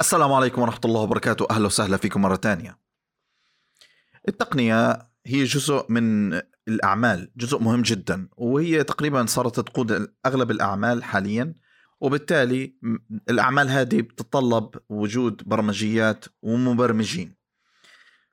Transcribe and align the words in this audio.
السلام 0.00 0.32
عليكم 0.32 0.62
ورحمة 0.62 0.80
الله 0.84 1.00
وبركاته. 1.00 1.46
أهلا 1.50 1.66
وسهلا 1.66 1.96
فيكم 1.96 2.22
مرة 2.22 2.36
تانية. 2.36 2.78
التقنية 4.28 4.98
هي 5.26 5.44
جزء 5.44 5.86
من 5.88 6.34
الأعمال 6.68 7.30
جزء 7.36 7.58
مهم 7.58 7.82
جدا 7.82 8.28
وهي 8.36 8.84
تقريبا 8.84 9.26
صارت 9.26 9.60
تقود 9.60 10.12
أغلب 10.26 10.50
الأعمال 10.50 11.04
حاليا 11.04 11.54
وبالتالي 12.00 12.74
الأعمال 13.30 13.68
هذه 13.68 14.00
بتتطلب 14.00 14.70
وجود 14.88 15.42
برمجيات 15.46 16.24
ومبرمجين. 16.42 17.36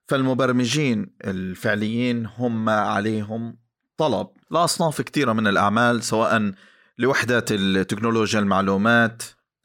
فالمبرمجين 0.08 1.16
الفعليين 1.26 2.26
هم 2.26 2.70
عليهم 2.70 3.58
طلب 3.98 4.28
لأصناف 4.52 5.02
كثيرة 5.02 5.34
من 5.34 5.48
الأعمال 5.48 6.04
سواء 6.04 6.54
لوحدات 6.98 7.52
التكنولوجيا 7.52 8.40
المعلومات 8.40 9.24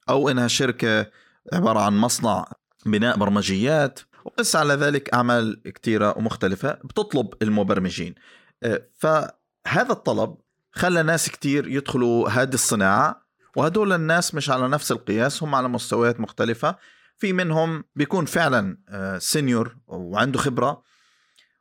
أو 0.08 0.28
إنها 0.28 0.48
شركة 0.48 1.21
عبارة 1.52 1.80
عن 1.80 1.96
مصنع 1.96 2.44
بناء 2.86 3.16
برمجيات 3.16 4.00
وقس 4.24 4.56
على 4.56 4.74
ذلك 4.74 5.14
أعمال 5.14 5.62
كثيرة 5.62 6.18
ومختلفة 6.18 6.72
بتطلب 6.72 7.34
المبرمجين. 7.42 8.14
آه، 8.62 8.82
فهذا 8.98 9.90
الطلب 9.90 10.36
خلى 10.72 11.02
ناس 11.02 11.28
كتير 11.28 11.68
يدخلوا 11.68 12.28
هذه 12.28 12.54
الصناعة 12.54 13.22
وهدول 13.56 13.92
الناس 13.92 14.34
مش 14.34 14.50
على 14.50 14.68
نفس 14.68 14.92
القياس 14.92 15.42
هم 15.42 15.54
على 15.54 15.68
مستويات 15.68 16.20
مختلفة. 16.20 16.76
في 17.16 17.32
منهم 17.32 17.84
بيكون 17.96 18.24
فعلا 18.24 18.76
سينيور 19.18 19.76
آه، 19.88 19.94
وعنده 19.94 20.38
خبرة 20.38 20.82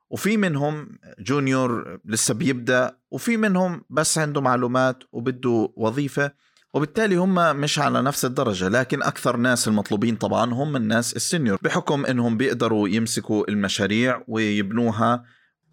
وفي 0.09 0.37
منهم 0.37 0.99
جونيور 1.19 1.99
لسه 2.05 2.33
بيبدأ 2.33 2.97
وفي 3.11 3.37
منهم 3.37 3.83
بس 3.89 4.17
عنده 4.17 4.41
معلومات 4.41 5.03
وبده 5.11 5.73
وظيفة. 5.75 6.31
وبالتالي 6.73 7.15
هم 7.15 7.55
مش 7.55 7.79
على 7.79 8.01
نفس 8.01 8.25
الدرجة 8.25 8.67
لكن 8.67 9.03
أكثر 9.03 9.37
ناس 9.37 9.67
المطلوبين 9.67 10.15
طبعا 10.15 10.53
هم 10.53 10.75
الناس 10.75 11.15
ال 11.15 11.22
senior 11.22 11.59
بحكم 11.61 12.05
أنهم 12.05 12.37
بيقدروا 12.37 12.89
يمسكوا 12.89 13.49
المشاريع 13.49 14.23
ويبنوها 14.27 15.23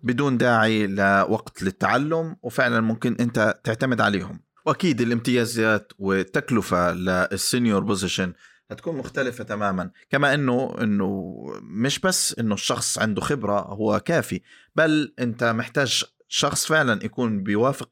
بدون 0.02 0.38
داعي 0.38 0.86
لوقت 0.86 1.62
للتعلم 1.62 2.36
وفعلا 2.42 2.80
ممكن 2.80 3.16
أنت 3.20 3.60
تعتمد 3.64 4.00
عليهم. 4.00 4.40
وأكيد 4.66 5.00
الامتيازات 5.00 5.92
والتكلفة 5.98 6.92
لل 6.92 7.14
senior 7.14 7.80
position 7.84 8.32
هتكون 8.70 8.96
مختلفة 8.96 9.44
تماما. 9.44 9.90
كما 10.10 10.34
إنه 10.34 10.74
إنه 10.80 11.36
مش 11.62 11.98
بس 11.98 12.38
إنه 12.38 12.54
الشخص 12.54 12.98
عنده 12.98 13.20
خبرة 13.20 13.60
هو 13.60 14.00
كافي 14.00 14.40
بل 14.76 15.14
أنت 15.18 15.44
محتاج 15.44 16.04
شخص 16.28 16.66
فعلا 16.66 17.04
يكون 17.04 17.42
بيوافق 17.42 17.88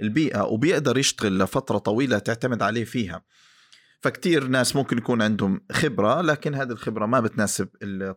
البيئة 0.00 0.42
وبيقدر 0.42 0.98
يشتغل 0.98 1.38
لفترة 1.38 1.78
طويلة 1.78 2.18
تعتمد 2.18 2.62
عليه 2.62 2.84
فيها. 2.84 3.22
فكتير 4.00 4.46
ناس 4.46 4.76
ممكن 4.76 4.98
يكون 4.98 5.22
عندهم 5.22 5.60
خبرة 5.72 6.20
لكن 6.20 6.54
هذه 6.54 6.70
الخبرة 6.70 7.06
ما 7.06 7.20
بتناسب 7.20 7.68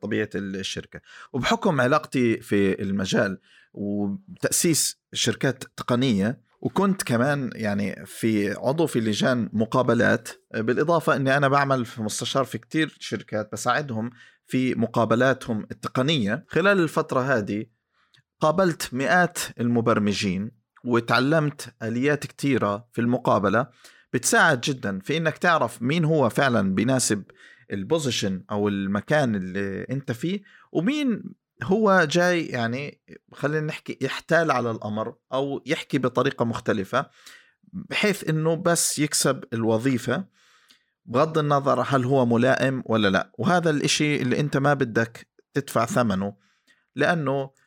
طبيعة 0.01 0.29
الشركة. 0.35 1.01
وبحكم 1.33 1.81
علاقتي 1.81 2.41
في 2.41 2.81
المجال 2.81 3.39
وتأسيس 3.73 4.99
شركات 5.13 5.63
تقنية 5.77 6.41
وكنت 6.61 7.03
كمان 7.03 7.49
يعني 7.55 8.05
في 8.05 8.51
عضو 8.51 8.87
في 8.87 8.99
لجان 8.99 9.49
مقابلات 9.53 10.29
بالإضافة 10.53 11.15
أني 11.15 11.37
أنا 11.37 11.47
بعمل 11.47 11.85
في 11.85 12.01
مستشار 12.01 12.43
في 12.43 12.57
كتير 12.57 12.97
شركات 12.99 13.51
بساعدهم 13.51 14.09
في 14.45 14.75
مقابلاتهم 14.75 15.67
التقنية. 15.71 16.45
خلال 16.47 16.79
الفترة 16.79 17.21
هذه 17.21 17.65
قابلت 18.43 18.93
مئات 18.93 19.39
المبرمجين 19.59 20.51
وتعلمت 20.85 21.75
آليات 21.83 22.25
كتيرة 22.27 22.87
في 22.91 23.01
المقابلة. 23.01 23.67
بتساعد 24.13 24.61
جدا 24.61 24.99
في 24.99 25.17
إنك 25.17 25.37
تعرف 25.37 25.81
مين 25.81 26.05
هو 26.05 26.29
فعلا 26.29 26.75
بيناسب 26.75 27.23
البوزيشن 27.71 28.43
أو 28.51 28.67
المكان 28.67 29.35
اللي 29.35 29.85
أنت 29.89 30.11
فيه 30.11 30.41
ومين 30.71 31.23
هو 31.63 32.07
جاي 32.11 32.45
يعني 32.45 33.01
خلينا 33.33 33.65
نحكي 33.65 33.97
يحتال 34.01 34.51
على 34.51 34.71
الأمر 34.71 35.15
أو 35.33 35.63
يحكي 35.65 35.97
بطريقة 35.97 36.45
مختلفة 36.45 37.09
بحيث 37.73 38.29
إنه 38.29 38.55
بس 38.55 38.99
يكسب 38.99 39.43
الوظيفة 39.53 40.25
بغض 41.05 41.37
النظر 41.37 41.81
هل 41.87 42.05
هو 42.05 42.25
ملائم 42.25 42.83
ولا 42.85 43.07
لا. 43.07 43.31
وهذا 43.37 43.69
الإشي 43.69 44.21
اللي 44.21 44.39
أنت 44.39 44.57
ما 44.57 44.73
بدك 44.73 45.27
تدفع 45.53 45.85
ثمنه 45.85 46.33
لأنه 46.95 47.62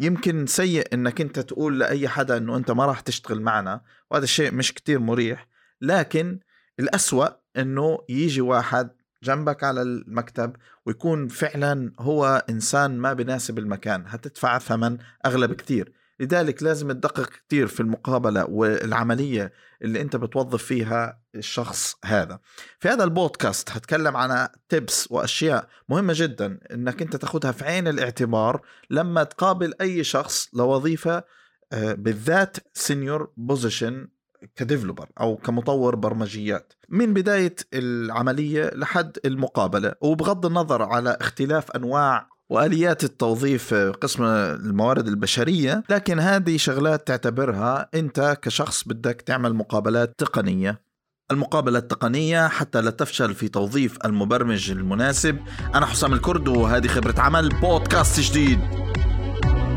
يمكن 0.00 0.46
سيء 0.46 0.94
إنك 0.94 1.20
أنت 1.20 1.38
تقول 1.38 1.78
لأي 1.78 2.08
حدا 2.08 2.36
إنه 2.36 2.56
أنت 2.56 2.70
ما 2.70 2.86
راح 2.86 3.00
تشتغل 3.00 3.40
معنا 3.40 3.80
وهذا 4.10 4.24
الشيء 4.24 4.52
مش 4.52 4.74
كتير 4.74 4.98
مريح. 4.98 5.48
لكن 5.80 6.40
الأسوأ 6.80 7.28
إنه 7.56 7.98
يجي 8.08 8.40
واحد 8.40 8.90
جنبك 9.22 9.64
على 9.64 9.82
المكتب 9.82 10.56
ويكون 10.86 11.28
فعلا 11.28 11.92
هو 11.98 12.44
إنسان 12.50 12.98
ما 12.98 13.12
بناسب 13.12 13.58
المكان 13.58 14.04
هتدفع 14.06 14.58
ثمن 14.58 14.98
أغلى 15.26 15.46
بكتير. 15.46 15.92
لذلك 16.20 16.62
لازم 16.62 16.92
تدقق 16.92 17.26
كتير 17.26 17.66
في 17.66 17.80
المقابلة 17.80 18.44
والعملية 18.50 19.52
اللي 19.82 20.00
أنت 20.00 20.16
بتوظف 20.16 20.62
فيها 20.62 21.20
الشخص 21.34 21.96
هذا. 22.04 22.38
في 22.80 22.88
هذا 22.88 23.04
البودكاست 23.04 23.70
هتكلم 23.70 24.16
عن 24.16 24.48
tips 24.68 25.08
وأشياء 25.10 25.68
مهمة 25.88 26.12
جدا 26.16 26.58
إنك 26.72 27.02
أنت 27.02 27.16
تاخدها 27.16 27.52
في 27.52 27.64
عين 27.64 27.88
الاعتبار 27.88 28.60
لما 28.90 29.24
تقابل 29.24 29.74
أي 29.80 30.04
شخص 30.04 30.48
لوظيفة 30.54 31.24
آه، 31.72 31.92
بالذات 31.92 32.56
senior 32.74 33.32
position 33.36 34.08
ك 34.56 34.61
developer 34.61 35.08
أو 35.20 35.36
كمطور 35.36 35.94
برمجيات. 35.96 36.72
من 36.88 37.14
بداية 37.14 37.54
العملية 37.74 38.70
لحد 38.74 39.18
المقابلة. 39.24 39.94
وبغض 40.00 40.46
النظر 40.46 40.82
على 40.82 41.16
اختلاف 41.20 41.70
أنواع 41.70 42.28
وآليات 42.50 43.04
التوظيف 43.04 43.74
قسم 43.74 44.24
الموارد 44.24 45.08
البشرية. 45.08 45.82
لكن 45.90 46.20
هذه 46.20 46.56
شغلات 46.56 47.06
تعتبرها 47.06 47.88
أنت 47.94 48.38
كشخص 48.42 48.88
بدك 48.88 49.20
تعمل 49.20 49.54
مقابلات 49.54 50.14
تقنية. 50.18 50.86
المقابلة 51.30 51.78
التقنية 51.78 52.48
حتى 52.48 52.80
لا 52.80 52.90
تفشل 52.90 53.34
في 53.34 53.48
توظيف 53.48 53.98
المبرمج 54.04 54.70
المناسب. 54.70 55.38
أنا 55.74 55.86
حسام 55.86 56.12
الكرد 56.12 56.48
وهذه 56.48 56.86
خبرة 56.86 57.20
عمل 57.20 57.48
بودكاست 57.48 58.20
جديد. 58.20 58.60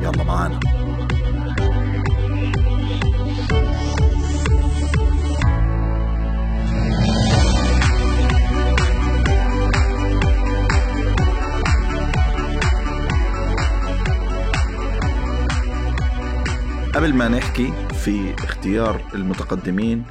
يلا 0.02 0.24
معانا. 0.24 0.60
قبل 17.00 17.14
ما 17.14 17.28
نحكي 17.28 17.74
في 18.04 18.34
اختيار 18.34 19.12
المتقدمين 19.16 20.06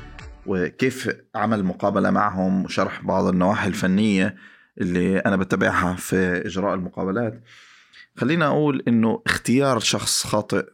وكيف 0.46 1.10
عمل 1.34 1.64
مقابلة 1.64 2.10
معهم 2.10 2.64
وشرح 2.64 3.02
بعض 3.02 3.26
النواحي 3.26 3.68
الفنية 3.68 4.36
اللي 4.80 5.18
أنا 5.18 5.36
بتابعها 5.36 5.94
في 5.94 6.42
إجراء 6.46 6.74
المقابلات 6.74 7.42
خلينا 8.16 8.46
أقول 8.46 8.82
إنه 8.88 9.22
اختيار 9.26 9.78
شخص 9.78 10.26
خاطئ 10.26 10.66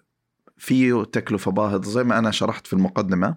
فيه 0.57 1.05
تكلفة 1.05 1.51
باهظة 1.51 1.91
زي 1.91 2.05
ما 2.05 2.19
أنا 2.19 2.31
شرحت 2.31 2.67
في 2.67 2.73
المقدمة. 2.73 3.37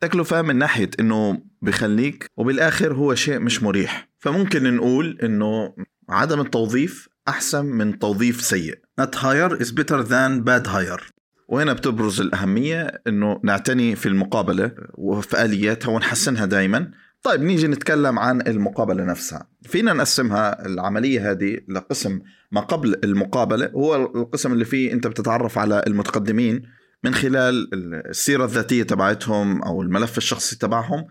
تكلفة 0.00 0.42
من 0.42 0.56
ناحية 0.56 0.90
إنه 1.00 1.42
بخليك 1.62 2.30
وبالآخر 2.36 2.94
هو 2.94 3.14
شيء 3.14 3.38
مش 3.38 3.62
مريح. 3.62 4.08
فممكن 4.18 4.76
نقول 4.76 5.18
إنه 5.22 5.74
عدم 6.08 6.40
التوظيف 6.40 7.08
أحسن 7.28 7.66
من 7.66 7.98
توظيف 7.98 8.40
سيء. 8.40 8.78
Not 9.00 9.14
hire 9.14 9.62
is 9.62 9.72
better 9.72 10.02
than 10.02 10.44
bad 10.44 10.66
hire. 10.66 11.19
وهنا 11.50 11.72
بتبرز 11.72 12.20
الأهمية 12.20 13.02
أنه 13.06 13.40
نعتني 13.44 13.96
في 13.96 14.06
المقابلة 14.06 14.72
وفي 14.94 15.44
آلياتها 15.44 15.90
ونحسنها 15.90 16.46
دائما 16.46 16.90
طيب 17.22 17.42
نيجي 17.42 17.68
نتكلم 17.68 18.18
عن 18.18 18.40
المقابلة 18.40 19.04
نفسها. 19.04 19.46
فينا 19.62 19.92
نقسمها 19.92 20.66
العملية 20.66 21.30
هذه 21.30 21.58
لقسم 21.68 22.20
ما 22.52 22.60
قبل 22.60 23.00
المقابلة 23.04 23.66
هو 23.66 23.96
القسم 23.96 24.52
اللي 24.52 24.64
فيه 24.64 24.92
أنت 24.92 25.06
بتتعرف 25.06 25.58
على 25.58 25.82
المتقدمين 25.86 26.62
من 27.04 27.14
خلال 27.14 27.68
السيرة 28.10 28.44
الذاتية 28.44 28.82
تبعتهم 28.82 29.62
أو 29.62 29.82
الملف 29.82 30.18
الشخصي 30.18 30.58
تبعهم. 30.58 31.06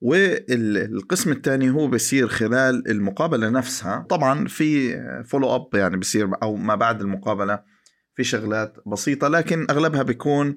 والقسم 0.00 1.32
الثاني 1.32 1.70
هو 1.70 1.88
بيصير 1.88 2.28
خلال 2.28 2.90
المقابلة 2.90 3.48
نفسها. 3.48 4.06
طبعا 4.08 4.48
في 4.48 4.96
follow 5.24 5.54
up 5.54 5.68
يعني 5.74 5.96
بيصير 5.96 6.30
أو 6.42 6.56
ما 6.56 6.74
بعد 6.74 7.00
المقابلة 7.00 7.71
في 8.14 8.24
شغلات 8.24 8.76
بسيطة 8.86 9.28
لكن 9.28 9.66
أغلبها 9.70 10.02
بيكون 10.02 10.56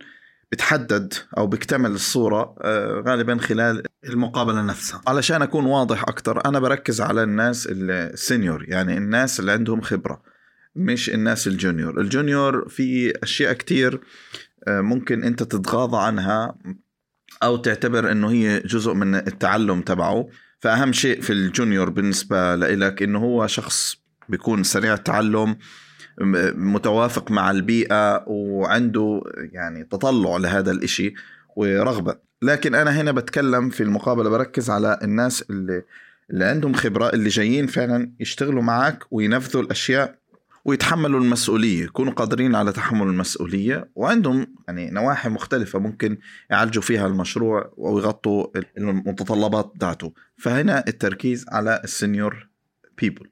بتحدد 0.52 1.14
أو 1.38 1.48
بيكتمل 1.48 1.92
الصورة 1.92 2.56
آه، 2.62 3.04
غالبا 3.08 3.38
خلال 3.38 3.84
المقابلة 4.06 4.62
نفسها. 4.62 5.02
علشان 5.08 5.42
أكون 5.42 5.66
واضح 5.66 6.04
أكتر 6.04 6.46
أنا 6.46 6.60
بركز 6.60 7.02
على 7.02 7.24
الناس 7.24 7.68
ال 7.72 7.85
senior 7.85 8.66
يعني 8.68 8.98
الناس 8.98 9.40
اللي 9.40 9.52
عندهم 9.52 9.82
خبرة 9.82 10.22
مش 10.76 11.10
الناس 11.10 11.48
ال 11.48 11.54
junior. 11.55 12.02
ال 12.02 12.11
junior 12.11 12.70
في 12.70 13.14
أشياء 13.24 13.54
كتير 13.54 14.02
آه، 14.68 14.82
ممكن 14.82 15.24
أنت 15.24 15.44
تتغاضى 15.44 15.98
عنها 15.98 16.56
أو 17.44 17.58
تعتبر 17.58 18.12
أنه 18.12 18.32
هي 18.32 18.60
جزء 18.60 18.94
من 18.94 19.16
التعلم 19.16 19.82
تبعه. 19.82 20.28
فأهم 20.60 20.94
شيء 20.94 21.22
في 21.22 21.34
الجونيور 21.34 21.90
بالنسبة 21.90 22.56
لك 22.56 23.04
إنه 23.04 23.20
هو 23.20 23.48
شخص 23.48 23.98
بيكون 24.30 24.64
سريع 24.64 24.94
التعلم 24.94 25.58
متوافق 26.56 27.32
مع 27.32 27.52
البيئة 27.52 28.24
وعنده 28.28 29.22
يعني 29.36 29.84
تطلع 29.84 30.38
لهذا 30.38 30.72
الإشي 30.72 31.14
ورغبة. 31.56 32.16
لكن 32.42 32.76
أنا 32.76 33.02
هنا 33.02 33.12
بتكلم 33.12 33.70
في 33.70 33.84
المقابلة 33.84 34.30
بركز 34.30 34.70
على 34.70 35.00
الناس 35.04 35.42
اللي 35.50 35.84
اللي 36.30 36.46
عندهم 36.46 36.74
خبرة 36.74 37.10
اللي 37.10 37.30
جايين 37.30 37.68
فعلا 37.68 38.12
يشتغلوا 38.20 38.64
معك 38.64 39.04
وينفذوا 39.12 39.62
الأشياء 39.64 40.16
ويتحملوا 40.66 41.20
المسؤولية 41.20 41.84
يكونوا 41.84 42.14
قادرين 42.14 42.56
على 42.56 42.72
تحمل 42.72 43.08
المسؤولية 43.08 43.90
وعندهم 43.96 44.48
يعني 44.68 44.92
نواحي 44.92 45.30
مختلفة 45.30 45.80
ممكن 45.80 46.18
يعالجوا 46.50 46.82
فيها 46.82 47.08
المشروع 47.08 47.74
ويغطوا 47.78 48.48
المتطلبات 48.78 49.72
بتاعته. 49.76 50.14
فهنا 50.38 50.84
التركيز 50.88 51.46
على 51.50 51.82
ال 51.84 51.93
senior 51.93 52.48
people 52.98 53.30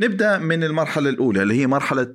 نبدأ 0.00 0.38
من 0.38 0.64
المرحلة 0.64 1.10
الأولى 1.10 1.42
اللي 1.42 1.54
هي 1.54 1.66
مرحلة 1.66 2.14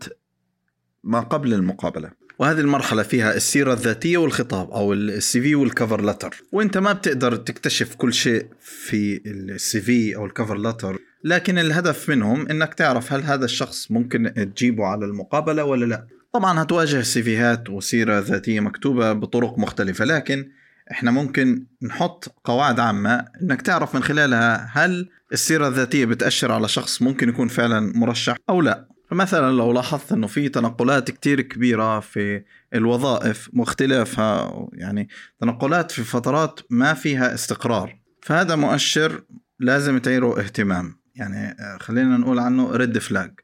ما 1.03 1.19
قبل 1.19 1.53
المقابلة. 1.53 2.21
وهذه 2.39 2.59
المرحلة 2.59 3.03
فيها 3.03 3.35
السيرة 3.35 3.73
الذاتية 3.73 4.17
والخطاب 4.17 4.71
أو 4.71 4.93
ال 4.93 5.41
CV 5.41 5.55
وال 5.55 5.69
cover 5.69 6.05
letter 6.05 6.43
وأنت 6.51 6.77
ما 6.77 6.93
بتقدر 6.93 7.35
تكتشف 7.35 7.95
كل 7.95 8.13
شيء 8.13 8.45
في 8.59 9.21
ال 9.25 9.81
CV 9.81 10.15
أو 10.15 10.25
ال 10.25 10.30
cover 10.30 10.57
letter 10.57 10.97
لكن 11.23 11.59
الهدف 11.59 12.09
منهم 12.09 12.47
إنك 12.47 12.73
تعرف 12.73 13.13
هل 13.13 13.23
هذا 13.23 13.45
الشخص 13.45 13.91
ممكن 13.91 14.53
تجيبه 14.55 14.85
على 14.85 15.05
المقابلة 15.05 15.63
ولا 15.63 15.85
لا. 15.85 16.07
طبعا 16.33 16.61
هتواجه 16.61 17.01
سيفيهات 17.01 17.69
وسيرة 17.69 18.19
ذاتية 18.19 18.59
مكتوبة 18.59 19.13
بطرق 19.13 19.59
مختلفة 19.59 20.05
لكن 20.05 20.49
إحنا 20.91 21.11
ممكن 21.11 21.65
نحط 21.81 22.35
قواعد 22.43 22.79
عامة 22.79 23.25
إنك 23.41 23.61
تعرف 23.61 23.95
من 23.95 24.03
خلالها 24.03 24.69
هل 24.73 25.09
السيرة 25.33 25.67
الذاتية 25.67 26.05
بتاشر 26.05 26.51
على 26.51 26.67
شخص 26.67 27.01
ممكن 27.01 27.29
يكون 27.29 27.47
فعلا 27.47 27.91
مرشح 27.95 28.37
أو 28.49 28.61
لا. 28.61 28.87
فمثلا 29.09 29.51
لو 29.51 29.71
لاحظت 29.71 30.11
إنه 30.11 30.27
في 30.27 30.49
تنقلات 30.49 31.11
كتير 31.11 31.41
كبيرة 31.41 31.99
في 31.99 32.43
الوظائف 32.73 33.49
واختلافها 33.53 34.53
يعني 34.73 35.09
تنقلات 35.41 35.91
في 35.91 36.03
فترات 36.03 36.59
ما 36.69 36.93
فيها 36.93 37.33
استقرار 37.33 37.99
فهذا 38.21 38.55
مؤشر 38.55 39.23
لازم 39.59 39.97
تعيره 39.97 40.39
اهتمام. 40.39 41.01
يعني 41.15 41.55
آه، 41.59 41.77
خلينا 41.77 42.17
نقول 42.17 42.39
عنه 42.39 42.71
ريد 42.71 42.97
فلاج 42.97 43.39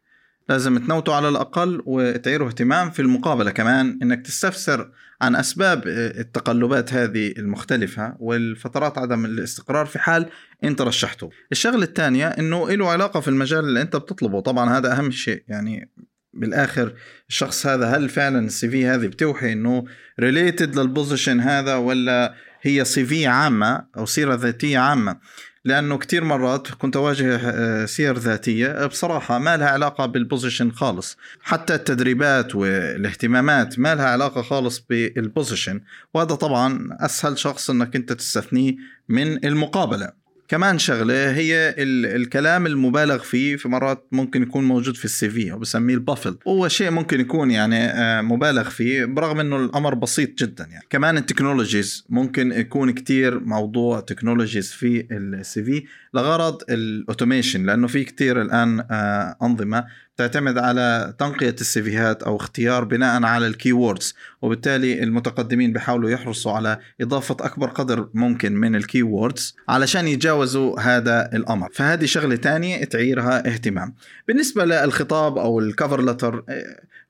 لازم 0.50 0.78
ت 0.78 0.84
note 0.84 1.08
وا 1.08 1.14
على 1.14 1.30
الأقل 1.30 1.84
وتعيروا 1.86 2.48
اهتمام 2.48 2.90
في 2.90 3.02
المقابلة 3.02 3.52
كمان 3.52 4.00
إنك 4.02 4.26
تستفسر 4.26 4.92
عن 5.22 5.36
أسباب 5.36 5.88
آه، 5.88 6.22
التقلبات 6.22 6.94
هذه 6.94 7.34
المختلفة 7.38 8.16
والفترات 8.20 8.98
عدم 8.98 9.26
الاستقرار 9.26 9.86
في 9.86 10.00
حال 10.00 10.30
أنت 10.64 10.82
رشحته 10.82 11.30
الشغلة 11.52 11.84
الثانية 11.84 12.28
إنه 12.28 12.72
له 12.72 12.90
علاقة 12.90 13.20
في 13.20 13.28
المجال 13.28 13.60
اللي 13.60 13.82
أنت 13.82 13.96
بتطلبه. 13.96 14.40
طبعا 14.40 14.78
هذا 14.78 14.94
أهم 14.98 15.12
شيء. 15.12 15.44
يعني 15.48 15.92
بالآخر 16.34 16.94
الشخص 17.30 17.68
هذا 17.68 17.86
هل 17.86 18.10
فعلا 18.10 18.46
ال 18.46 18.70
CV 18.70 18.86
هذه 18.86 19.08
بتوحي 19.08 19.54
إنه 19.54 19.86
related 20.20 20.80
لل 20.80 20.92
position 20.92 21.40
هذا 21.40 21.76
ولا 21.76 22.34
هي 22.62 22.86
CV 22.86 23.28
عامة 23.28 23.86
أو 23.98 24.06
سيرة 24.06 24.36
ذاتية 24.36 24.80
عامة؟ 24.80 25.20
لأنه 25.68 25.98
كثير 25.98 26.24
مرات 26.24 26.68
كنت 26.68 26.96
أواجه 26.96 27.36
آه، 27.36 27.86
سير 27.86 28.18
ذاتية 28.18 28.86
بصراحة 28.86 29.40
ما 29.40 29.58
لها 29.58 29.68
علاقة 29.68 30.06
بال 30.06 30.19
position 30.19 30.72
خالص. 30.72 31.18
حتى 31.42 31.76
التدريبات 31.76 32.56
والاهتمامات 32.56 33.80
ما 33.80 33.96
لها 33.96 34.06
علاقة 34.06 34.42
خالص 34.42 34.86
بال 34.90 35.08
position 35.08 35.82
وهذا 36.14 36.36
طبعا 36.36 36.90
أسهل 36.92 37.38
شخص 37.38 37.70
إنك 37.70 37.96
أنت 37.96 38.14
تستثنيه 38.14 38.76
من 39.10 39.46
المقابلة. 39.46 40.27
كمان 40.48 40.80
شغلة 40.80 41.32
هي 41.32 41.76
الكلام 41.78 42.66
المبالغ 42.66 43.18
فيه 43.18 43.56
في 43.56 43.70
مرات 43.70 44.08
ممكن 44.12 44.44
يكون 44.44 44.64
موجود 44.64 44.96
في 44.96 45.06
ال 45.06 45.30
CV 45.30 45.52
أو 45.52 45.60
بسميه 45.60 45.94
ال 45.94 46.00
baffle 46.00 46.38
هو 46.48 46.68
شيء 46.68 46.92
ممكن 46.92 47.20
يكون 47.20 47.52
يعني 47.52 47.86
آه، 47.86 48.22
مبالغ 48.22 48.70
فيه 48.70 49.06
برغم 49.06 49.40
إنه 49.40 49.58
الأمر 49.58 49.96
بسيط 49.96 50.38
جدا 50.38 50.68
يعني. 50.72 50.86
كمان 50.90 51.18
ال 51.18 51.24
technologies 51.24 52.06
ممكن 52.10 52.52
يكون 52.52 52.92
كتير 52.92 53.40
موضوع 53.40 54.00
technologies 54.00 54.72
في 54.72 55.08
ال 55.12 55.64
CV 55.64 55.84
لغرض 56.14 56.62
ال 56.70 56.78
automation 56.78 57.66
لأنه 57.66 57.88
في 57.88 58.04
كتير 58.04 58.42
الآن 58.42 58.80
آه، 58.92 59.38
أنظمة 59.42 59.86
تعتمد 60.18 60.58
على 60.58 61.14
تنقية 61.20 61.56
ال 61.62 61.74
CV 61.74 61.99
هات 61.99 62.24
أو 62.24 62.36
اختيار 62.36 62.84
بناء 62.84 63.24
على 63.24 63.48
ال 63.48 63.55
keywords 63.55 64.16
وبالتالي 64.42 65.04
المتقدمين 65.04 65.74
بيحاولوا 65.74 66.10
يحرصوا 66.10 66.52
على 66.52 66.80
إضافة 67.02 67.38
أكبر 67.42 67.68
قدر 67.68 68.10
ممكن 68.14 68.54
من 68.54 68.76
ال 68.76 68.85
keywords 68.85 69.56
علشان 69.70 70.08
يتجاوزوا 70.08 70.80
هذا 70.80 71.30
الأمر. 71.34 71.70
فهذه 71.74 72.06
شغلة 72.06 72.36
تانية 72.36 72.84
تعيرها 72.84 73.48
اهتمام. 73.48 73.96
بالنسبة 74.28 74.66
للخطاب 74.66 75.38
أو 75.38 75.60
ال 75.60 75.67
cover 75.67 76.02
letter 76.02 76.44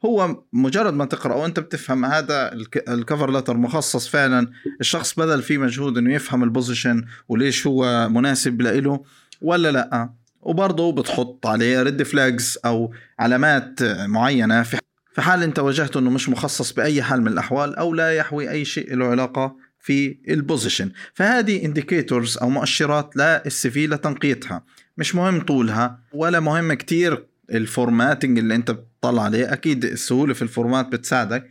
هو 0.05 0.43
مجرد 0.53 0.93
ما 0.93 1.05
تقرأ 1.05 1.35
وأنت 1.35 1.59
بتفهم 1.59 2.05
هذا 2.05 2.53
ال 2.87 2.94
cover 2.94 3.31
letter 3.31 3.57
مخصص 3.57 4.07
فعلا 4.07 4.47
الشخص 4.81 5.19
بذل 5.19 5.41
فيه 5.41 5.57
مجهود 5.57 5.97
أنه 5.97 6.13
يفهم 6.13 6.43
ال 6.43 6.50
position 6.50 7.05
وليش 7.27 7.67
هو 7.67 8.09
مناسب 8.09 8.61
له 8.61 9.03
ولا 9.41 9.71
لأ. 9.71 10.09
وبرضه 10.47 10.91
بتحط 10.91 11.47
عليه 11.47 11.83
red 11.83 12.03
flags 12.03 12.57
أو 12.65 12.93
علامات 13.19 13.83
معينة 13.83 14.63
في 14.63 14.77
في 15.13 15.21
حال 15.21 15.43
أنت 15.43 15.59
واجهته 15.59 15.99
إنه 15.99 16.09
مش 16.09 16.29
مخصص 16.29 16.71
بأي 16.71 17.03
حال 17.03 17.21
من 17.21 17.27
الأحوال 17.27 17.75
أو 17.75 17.93
لا 17.93 18.13
يحوي 18.13 18.49
أي 18.49 18.65
شيء 18.65 18.95
له 18.95 19.05
علاقة 19.05 19.55
في 19.79 20.17
ال 20.29 20.36
position 20.36 20.91
فهذه 21.13 21.65
indicators 21.65 22.37
أو 22.37 22.49
مؤشرات 22.49 23.17
لل 23.17 23.69
CV 23.69 23.87
لتنقيتها. 23.87 24.63
مش 24.97 25.15
مهم 25.15 25.41
طولها 25.41 25.99
ولا 26.13 26.39
مهم 26.39 26.73
كتير 26.73 27.25
ال 27.51 27.59
formatting 27.59 28.37
اللي 28.39 28.55
أنت 28.55 28.71
بتطلع 28.71 29.23
عليه. 29.23 29.53
أكيد 29.53 29.85
السهولة 29.85 30.33
في 30.33 30.41
ال 30.41 30.48
format 30.48 30.87
بتساعدك. 30.87 31.47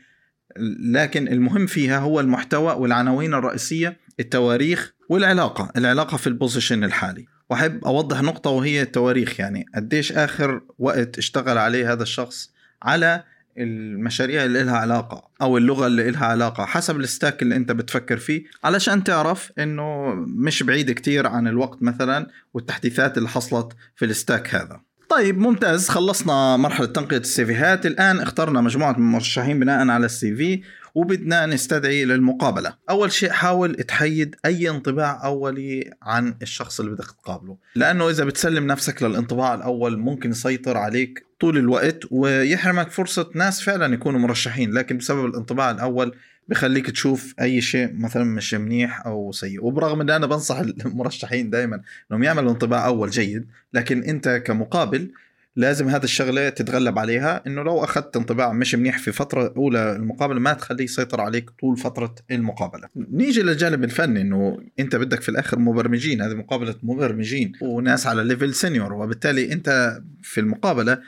لكن 0.92 1.28
المهم 1.28 1.66
فيها 1.66 1.98
هو 1.98 2.20
المحتوى 2.20 2.72
والعناوين 2.72 3.34
الرئيسية 3.34 3.96
التواريخ 4.20 4.92
والعلاقة 5.08 5.70
العلاقة 5.76 6.16
في 6.16 6.26
ال 6.26 6.33
position 6.33 6.84
الحالي. 6.84 7.35
وأحب 7.50 7.84
أوضح 7.84 8.22
نقطة 8.22 8.50
وهي 8.50 8.82
التواريخ 8.82 9.40
يعني 9.40 9.66
قديش 9.74 10.12
آخر 10.12 10.60
وقت 10.78 11.18
اشتغل 11.18 11.58
عليه 11.58 11.92
هذا 11.92 12.02
الشخص 12.02 12.50
على 12.82 13.24
المشاريع 13.58 14.44
اللي 14.44 14.62
لها 14.62 14.76
علاقة 14.76 15.30
أو 15.42 15.58
اللغة 15.58 15.86
اللي 15.86 16.10
لها 16.10 16.26
علاقة 16.26 16.64
حسب 16.64 17.00
ال 17.00 17.07
stack 17.07 17.42
اللي 17.42 17.56
أنت 17.56 17.72
بتفكر 17.72 18.16
فيه 18.16 18.44
علشان 18.64 19.04
تعرف 19.04 19.52
أنه 19.58 20.14
مش 20.16 20.62
بعيد 20.62 20.90
كتير 20.90 21.26
عن 21.26 21.48
الوقت 21.48 21.82
مثلا 21.82 22.26
والتحديثات 22.54 23.18
اللي 23.18 23.28
حصلت 23.28 23.72
في 23.96 24.04
ال 24.04 24.12
stack 24.12 24.54
هذا. 24.54 24.80
طيب 25.08 25.38
ممتاز 25.38 25.88
خلصنا 25.88 26.56
مرحلة 26.56 26.86
تنقية 26.86 27.16
ال 27.16 27.30
CV 27.30 27.58
هات 27.58 27.86
الآن 27.86 28.20
اخترنا 28.20 28.60
مجموعة 28.60 28.92
من 28.92 28.98
المرشحين 28.98 29.60
بناء 29.60 29.88
على 29.88 30.06
ال 30.06 30.34
CV. 30.34 30.62
وبدنا 30.96 31.46
نستدعي 31.46 32.04
للمقابلة. 32.04 32.74
أول 32.90 33.12
شيء 33.12 33.30
حاول 33.30 33.74
تحيد 33.74 34.36
أي 34.44 34.70
انطباع 34.70 35.24
أولي 35.24 35.90
عن 36.02 36.34
الشخص 36.42 36.80
اللي 36.80 36.92
بدك 36.92 37.10
تقابله. 37.10 37.56
لأنه 37.74 38.10
إذا 38.10 38.24
بتسلم 38.24 38.66
نفسك 38.66 39.02
للانطباع 39.02 39.54
الأول 39.54 39.98
ممكن 39.98 40.30
يسيطر 40.30 40.76
عليك 40.76 41.26
طول 41.40 41.58
الوقت 41.58 42.00
ويحرمك 42.10 42.90
فرصة 42.90 43.30
ناس 43.34 43.60
فعلا 43.60 43.94
يكونوا 43.94 44.20
مرشحين 44.20 44.72
لكن 44.72 44.96
بسبب 44.98 45.24
الانطباع 45.26 45.70
الأول 45.70 46.14
بخليك 46.48 46.90
تشوف 46.90 47.34
أي 47.40 47.60
شيء 47.60 47.92
مثلا 47.94 48.24
مش 48.24 48.54
منيح 48.54 49.06
أو 49.06 49.32
سيء. 49.32 49.64
وبرغم 49.64 50.00
ان 50.00 50.10
أنا 50.10 50.26
بنصح 50.26 50.58
المرشحين 50.58 51.50
دائما 51.50 51.80
إنهم 52.10 52.22
يعملوا 52.22 52.50
انطباع 52.50 52.86
أول 52.86 53.10
جيد 53.10 53.46
لكن 53.72 54.02
أنت 54.02 54.42
كمقابل 54.46 55.10
لازم 55.56 55.88
هذا 55.88 56.04
الشغلة 56.04 56.48
تتغلب 56.48 56.98
عليها. 56.98 57.42
إنه 57.46 57.62
لو 57.62 57.84
أخذت 57.84 58.16
انطباع 58.16 58.52
مش 58.52 58.74
منيح 58.74 58.98
في 58.98 59.12
فترة 59.12 59.54
أولى 59.56 59.96
المقابلة 59.96 60.40
ما 60.40 60.52
تخليه 60.52 60.84
يسيطر 60.84 61.20
عليك 61.20 61.50
طول 61.50 61.76
فترة 61.76 62.14
المقابلة. 62.30 62.88
نيجي 62.96 63.42
للجانب 63.42 63.84
الفني 63.84 64.20
إنه 64.20 64.58
أنت 64.78 64.96
بدك 64.96 65.20
في 65.20 65.28
الآخر 65.28 65.58
مبرمجين. 65.58 66.22
هذه 66.22 66.34
مقابلة 66.34 66.74
مبرمجين 66.82 67.52
وناس 67.62 68.06
على 68.06 68.24
level 68.24 68.54
senior 68.54 68.92
وبالتالي 68.92 69.52
أنت 69.52 70.00
في 70.22 70.40
المقابلة 70.40 70.98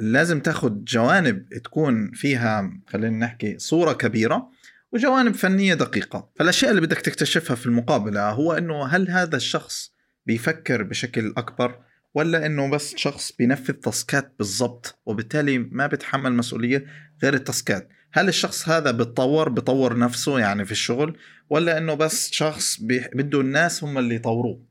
لازم 0.00 0.40
تاخذ 0.40 0.84
جوانب 0.84 1.48
تكون 1.48 2.10
فيها 2.12 2.72
خلينا 2.86 3.18
نحكي 3.18 3.58
صورة 3.58 3.92
كبيرة 3.92 4.50
وجوانب 4.92 5.34
فنية 5.34 5.74
دقيقة. 5.74 6.30
فالأشياء 6.38 6.70
اللي 6.70 6.80
بدك 6.80 7.00
تكتشفها 7.00 7.56
في 7.56 7.66
المقابلة 7.66 8.30
هو 8.30 8.52
إنه 8.52 8.86
هل 8.86 9.10
هذا 9.10 9.36
الشخص 9.36 9.92
بيفكر 10.26 10.82
بشكل 10.82 11.34
أكبر؟ 11.36 11.89
ولا 12.14 12.46
إنه 12.46 12.70
بس 12.70 12.96
شخص 12.96 13.32
بينفذ 13.32 13.74
تاسكات 13.74 14.34
بالضبط 14.38 14.98
وبالتالي 15.06 15.58
ما 15.58 15.86
بيتحمل 15.86 16.32
مسؤولية 16.32 16.86
غير 17.22 17.34
التاسكات. 17.34 17.88
هل 18.12 18.28
الشخص 18.28 18.68
هذا 18.68 18.90
بتطور 18.90 19.48
بطور 19.48 19.98
نفسه 19.98 20.38
يعني 20.38 20.64
في 20.64 20.72
الشغل 20.72 21.18
ولا 21.50 21.78
إنه 21.78 21.94
بس 21.94 22.30
شخص 22.30 22.80
بده 23.14 23.40
الناس 23.40 23.84
هم 23.84 23.98
اللي 23.98 24.14
يطوروه؟ 24.14 24.64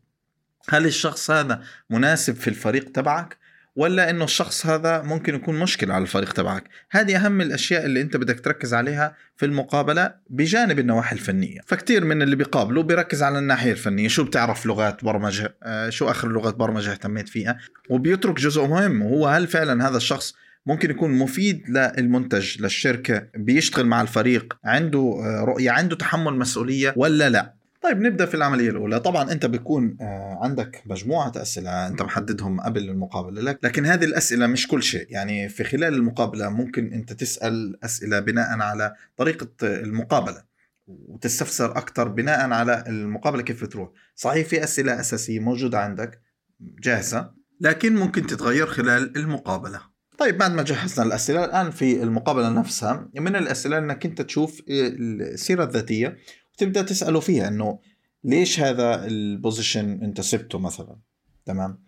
هل 0.69 0.85
الشخص 0.85 1.31
هذا 1.31 1.63
مناسب 1.89 2.35
في 2.35 2.47
الفريق 2.47 2.91
تبعك؟ 2.91 3.37
ولا 3.79 4.09
إنه 4.09 4.23
الشخص 4.23 4.65
هذا 4.65 5.01
ممكن 5.01 5.35
يكون 5.35 5.59
مشكلة 5.59 5.93
على 5.93 6.01
الفريق 6.01 6.33
تبعك. 6.33 6.63
هذه 6.91 7.25
أهم 7.25 7.41
الأشياء 7.41 7.85
اللي 7.85 8.01
أنت 8.01 8.17
بدك 8.17 8.39
تركز 8.39 8.73
عليها 8.73 9.15
في 9.37 9.45
المقابلة 9.45 10.13
بجانب 10.29 10.79
النواحي 10.79 11.15
الفنية. 11.15 11.59
فكتير 11.65 12.05
من 12.05 12.21
اللي 12.21 12.35
بيقابلوا 12.35 12.83
بيركز 12.83 13.23
على 13.23 13.39
الناحية 13.39 13.71
الفنية. 13.71 14.07
شو 14.07 14.23
بتعرف 14.23 14.65
لغات 14.65 15.03
برمجة 15.03 15.55
آه 15.63 15.89
شو 15.89 16.09
آخر 16.09 16.27
لغات 16.27 16.55
برمجة 16.55 16.91
اهتميت 16.91 17.29
فيها؟ 17.29 17.57
وبيترك 17.89 18.39
جزء 18.39 18.67
مهم 18.67 19.01
وهو 19.01 19.27
هل 19.27 19.47
فعلا 19.47 19.87
هذا 19.87 19.97
الشخص 19.97 20.33
ممكن 20.65 20.89
يكون 20.89 21.11
مفيد 21.11 21.63
للمنتج 21.69 22.61
للشركة 22.61 23.27
بيشتغل 23.35 23.85
مع 23.85 24.01
الفريق 24.01 24.57
عنده 24.63 24.99
آه، 24.99 25.43
رؤية 25.43 25.71
عنده 25.71 25.95
تحمل 25.95 26.33
مسؤولية 26.33 26.93
ولا 26.97 27.29
لا؟ 27.29 27.58
طيب 27.81 28.01
نبدأ 28.01 28.25
في 28.25 28.33
العملية 28.33 28.69
الأولى. 28.69 28.99
طبعا 28.99 29.31
أنت 29.31 29.45
بيكون 29.45 29.97
آه، 30.01 30.39
عندك 30.41 30.83
مجموعة 30.85 31.31
أسئلة 31.35 31.87
أنت 31.87 32.01
محددهم 32.01 32.61
قبل 32.61 32.89
المقابلة 32.89 33.41
لك 33.41 33.59
لكن 33.63 33.85
هذه 33.85 34.05
الأسئلة 34.05 34.47
مش 34.47 34.67
كل 34.67 34.83
شيء. 34.83 35.05
يعني 35.09 35.49
في 35.49 35.63
خلال 35.63 35.93
المقابلة 35.93 36.49
ممكن 36.49 36.93
أنت 36.93 37.13
تسأل 37.13 37.83
أسئلة 37.83 38.19
بناء 38.19 38.59
على 38.59 38.95
طريقة 39.17 39.49
المقابلة 39.63 40.43
وتستفسر 40.87 41.77
أكثر 41.77 42.07
بناء 42.07 42.51
على 42.51 42.83
المقابلة 42.87 43.41
كيف 43.41 43.63
بتروح. 43.63 43.89
صحيح 44.15 44.47
في 44.47 44.63
أسئلة 44.63 44.99
أساسية 44.99 45.39
موجودة 45.39 45.79
عندك 45.79 46.21
جاهزة 46.59 47.31
لكن 47.61 47.95
ممكن 47.95 48.27
تتغير 48.27 48.67
خلال 48.67 49.17
المقابلة. 49.17 49.81
طيب 50.17 50.37
بعد 50.37 50.51
ما 50.51 50.63
جهزنا 50.63 51.05
الأسئلة 51.05 51.45
الآن 51.45 51.71
في 51.71 52.03
المقابلة 52.03 52.49
نفسها 52.49 53.09
من 53.15 53.35
الأسئلة 53.35 53.77
أنك 53.77 54.05
أنت 54.05 54.21
تشوف 54.21 54.61
السيرة 54.69 55.63
الذاتية 55.63 56.17
تبدأ 56.59 56.81
تسأله 56.81 57.19
فيها 57.19 57.47
إنه 57.47 57.79
ليش 58.23 58.59
هذا 58.59 59.05
البوزيشن 59.05 60.03
أنت 60.03 60.21
سبته 60.21 60.59
مثلا؟ 60.59 60.97
تمام؟ 61.45 61.79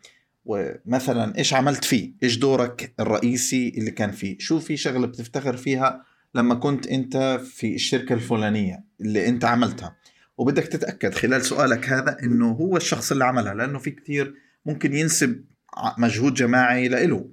ومثلا 0.45 1.37
إيش 1.37 1.53
عملت 1.53 1.83
فيه؟ 1.83 2.13
إيش 2.23 2.37
دورك 2.37 2.93
الرئيسي 2.99 3.69
اللي 3.77 3.91
كان 3.91 4.11
فيه؟ 4.11 4.37
شو 4.39 4.59
في 4.59 4.77
شغلة 4.77 5.07
بتفتخر 5.07 5.57
فيها 5.57 6.05
لما 6.35 6.55
كنت 6.55 6.87
أنت 6.87 7.41
في 7.45 7.75
الشركة 7.75 8.13
الفلانية 8.13 8.83
اللي 9.01 9.27
أنت 9.27 9.45
عملتها؟ 9.45 9.95
وبدك 10.37 10.67
تتأكد 10.67 11.13
خلال 11.13 11.45
سؤالك 11.45 11.89
هذا 11.89 12.17
إنه 12.23 12.51
هو 12.51 12.77
الشخص 12.77 13.11
اللي 13.11 13.25
عملها 13.25 13.53
لأنه 13.53 13.79
في 13.79 13.91
كتير 13.91 14.33
ممكن 14.65 14.93
ينسب 14.93 15.45
مجهود 15.97 16.33
جماعي 16.33 16.87
لإله. 16.87 17.29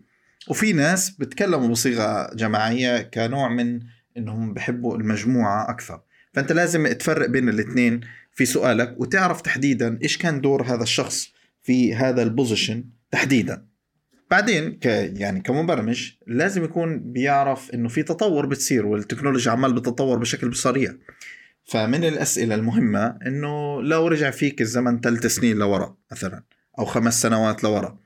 وفي 0.49 0.73
ناس 0.73 1.11
بتكلموا 1.11 1.68
بصيغة 1.68 2.35
جماعية 2.35 3.02
كنوع 3.02 3.49
من 3.49 3.80
إنهم 4.16 4.54
بحبوا 4.54 4.97
المجموعة 4.97 5.71
أكثر. 5.71 6.00
فأنت 6.38 6.52
لازم 6.52 6.92
تفرق 6.92 7.28
بين 7.28 7.49
الاثنين 7.49 8.00
في 8.33 8.47
سؤالك 8.47 8.95
وتعرف 9.00 9.40
تحديدا 9.40 9.99
إيش 10.02 10.18
كان 10.18 10.40
دور 10.40 10.62
هذا 10.62 10.83
الشخص 10.83 11.33
في 11.62 11.95
هذا 11.95 12.23
البوزيشن 12.23 12.85
تحديدا. 13.11 13.66
بعدين 14.30 14.78
ك 14.78 14.87
يعني 15.16 15.40
كمبرمج 15.40 16.11
لازم 16.26 16.64
يكون 16.64 17.12
بيعرف 17.12 17.71
إنه 17.75 17.88
في 17.88 18.02
تطور 18.02 18.47
بتصير 18.47 18.87
والتكنولوجيا 18.87 19.52
عمال 19.52 19.73
بتتطور 19.73 20.18
بشكل 20.18 20.57
سريع 20.57 20.95
فمن 21.64 22.04
الأسئلة 22.04 22.54
المهمة 22.54 23.18
إنه 23.26 23.83
لو 23.83 24.07
رجع 24.07 24.30
فيك 24.30 24.61
الزمن 24.61 25.00
ثلاث 25.00 25.26
سنين 25.26 25.57
لورا 25.57 25.97
مثلا 26.12 26.42
أو 26.78 26.85
خمس 26.85 27.23
سنوات 27.23 27.64
لورا 27.64 27.99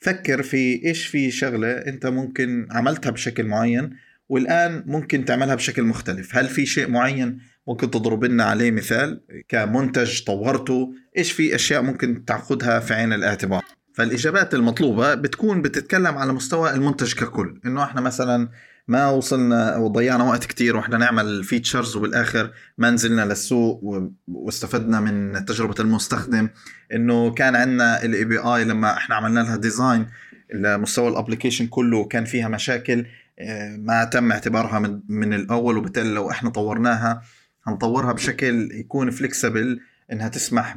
فكر 0.00 0.42
في 0.42 0.84
إيش 0.84 1.06
في 1.06 1.30
شغلة 1.30 1.72
أنت 1.72 2.06
ممكن 2.06 2.68
عملتها 2.70 3.10
بشكل 3.10 3.44
معين 3.44 3.90
والآن 4.28 4.84
ممكن 4.86 5.24
تعملها 5.24 5.54
بشكل 5.54 5.82
مختلف. 5.82 6.36
هل 6.36 6.48
في 6.48 6.66
شيء 6.66 6.88
معين 6.88 7.40
ممكن 7.68 7.90
تضرب 7.90 8.24
لنا 8.24 8.44
عليه 8.44 8.70
مثال 8.70 9.20
كمنتج 9.48 10.24
طورته 10.24 10.94
إيش 11.16 11.32
في 11.32 11.54
أشياء 11.54 11.82
ممكن 11.82 12.24
تاخذها 12.24 12.80
في 12.80 12.94
عين 12.94 13.12
الاعتبار؟ 13.12 13.62
فالإجابات 13.94 14.54
المطلوبة 14.54 15.14
بتكون 15.14 15.62
بتتكلم 15.62 16.18
على 16.18 16.32
مستوى 16.32 16.74
المنتج 16.74 17.14
ككل 17.14 17.60
إنه 17.66 17.84
إحنا 17.84 18.00
مثلا 18.00 18.48
ما 18.88 19.10
وصلنا 19.10 19.76
وضيعنا 19.76 20.24
وقت 20.24 20.44
كتير 20.44 20.76
وإحنا 20.76 20.98
نعمل 20.98 21.44
features 21.44 21.96
وبالاخر 21.96 22.52
ما 22.78 22.90
نزلنا 22.90 23.24
للسوق 23.24 23.80
واستفدنا 24.28 25.00
من 25.00 25.44
تجربة 25.44 25.74
المستخدم 25.80 26.48
إنه 26.94 27.30
كان 27.30 27.56
عندنا 27.56 28.04
ال 28.04 28.24
API 28.24 28.64
لما 28.64 28.96
إحنا 28.96 29.14
عملنا 29.14 29.40
لها 29.40 29.56
design 29.56 30.06
لمستوى 30.54 31.08
ال 31.08 31.13
application 31.13 31.66
كله 31.66 32.04
كان 32.04 32.24
فيها 32.24 32.48
مشاكل 32.48 33.06
آه، 33.38 33.76
ما 33.76 34.04
تم 34.04 34.32
اعتبارها 34.32 34.78
من, 34.78 35.00
من 35.08 35.34
الأول 35.34 35.76
وبالتالي 35.76 36.14
لو 36.14 36.30
إحنا 36.30 36.50
طورناها 36.50 37.22
هنطورها 37.66 38.12
بشكل 38.12 38.68
يكون 38.72 39.10
flexible 39.10 39.80
إنها 40.12 40.28
تسمح 40.28 40.74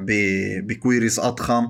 ب 0.62 0.69
queries 0.69 1.20
أضخم. 1.20 1.68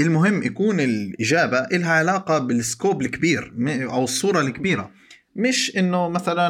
المهم 0.00 0.42
يكون 0.42 0.80
الإجابة 0.80 1.66
لها 1.72 1.92
علاقة 1.92 2.38
بال 2.38 2.56
scope 2.56 3.02
الكبير 3.02 3.54
أو 3.68 4.04
الصورة 4.04 4.40
الكبيرة. 4.40 4.90
مش 5.36 5.76
إنه 5.76 6.08
مثلا 6.08 6.48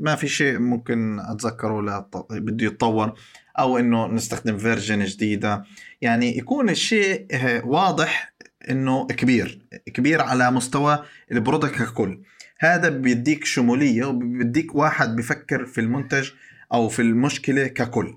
ما 0.00 0.14
في 0.14 0.28
شيء 0.28 0.58
ممكن 0.58 1.20
أتذكره 1.20 1.82
لا 1.82 2.08
بده 2.30 2.66
يتطور 2.66 3.14
أو 3.58 3.78
إنه 3.78 4.06
نستخدم 4.06 4.58
version 4.58 5.04
جديدة. 5.04 5.64
يعني 6.00 6.38
يكون 6.38 6.70
الشيء 6.70 7.26
واضح 7.64 8.34
إنه 8.70 9.06
كبير 9.06 9.66
كبير 9.94 10.22
على 10.22 10.50
مستوى 10.50 11.04
ال 11.32 11.38
product 11.38 11.82
ككل. 11.82 12.22
هذا 12.60 12.88
بيديك 12.88 13.44
شمولية 13.44 14.04
وبيديك 14.04 14.74
واحد 14.74 15.16
بفكر 15.16 15.66
في 15.66 15.80
المنتج 15.80 16.30
أو 16.74 16.88
في 16.88 17.02
المشكلة 17.02 17.66
ككل. 17.66 18.14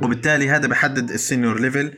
وبالتالي 0.00 0.50
هذا 0.50 0.66
بحدد 0.68 1.10
ال 1.10 1.17
senior 1.17 1.60
level 1.60 1.92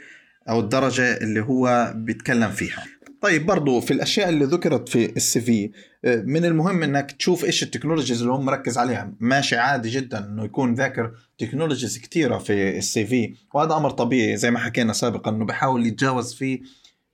أو 0.48 0.60
الدرجة 0.60 1.16
اللي 1.16 1.40
هو 1.40 1.92
بيتكلم 1.96 2.50
فيها. 2.50 2.84
طيب 3.20 3.46
برضو 3.46 3.80
في 3.80 3.90
الأشياء 3.90 4.28
اللي 4.28 4.44
ذكرت 4.44 4.88
في 4.88 5.16
ال 5.16 5.40
CV 5.40 5.70
آه، 6.04 6.22
من 6.26 6.44
المهم 6.44 6.82
إنك 6.82 7.12
تشوف 7.12 7.44
إيش 7.44 7.62
ال 7.62 7.67
technologies 7.67 8.20
اللي 8.20 8.32
هو 8.32 8.40
مركز 8.40 8.78
عليها. 8.78 9.12
ماشي 9.20 9.56
عادي 9.56 9.88
جدا 9.88 10.18
إنه 10.18 10.44
يكون 10.44 10.74
ذاكر 10.74 11.12
technologies 11.38 11.98
كثيره 11.98 12.38
في 12.38 12.78
ال 12.78 13.06
CV 13.06 13.34
وهذا 13.54 13.76
أمر 13.76 13.90
طبيعي 13.90 14.36
زي 14.36 14.50
ما 14.50 14.58
حكينا 14.58 14.92
سابقا 14.92 15.30
إنه 15.30 15.44
بحاول 15.44 15.86
يتجاوز 15.86 16.34
فيه 16.34 16.60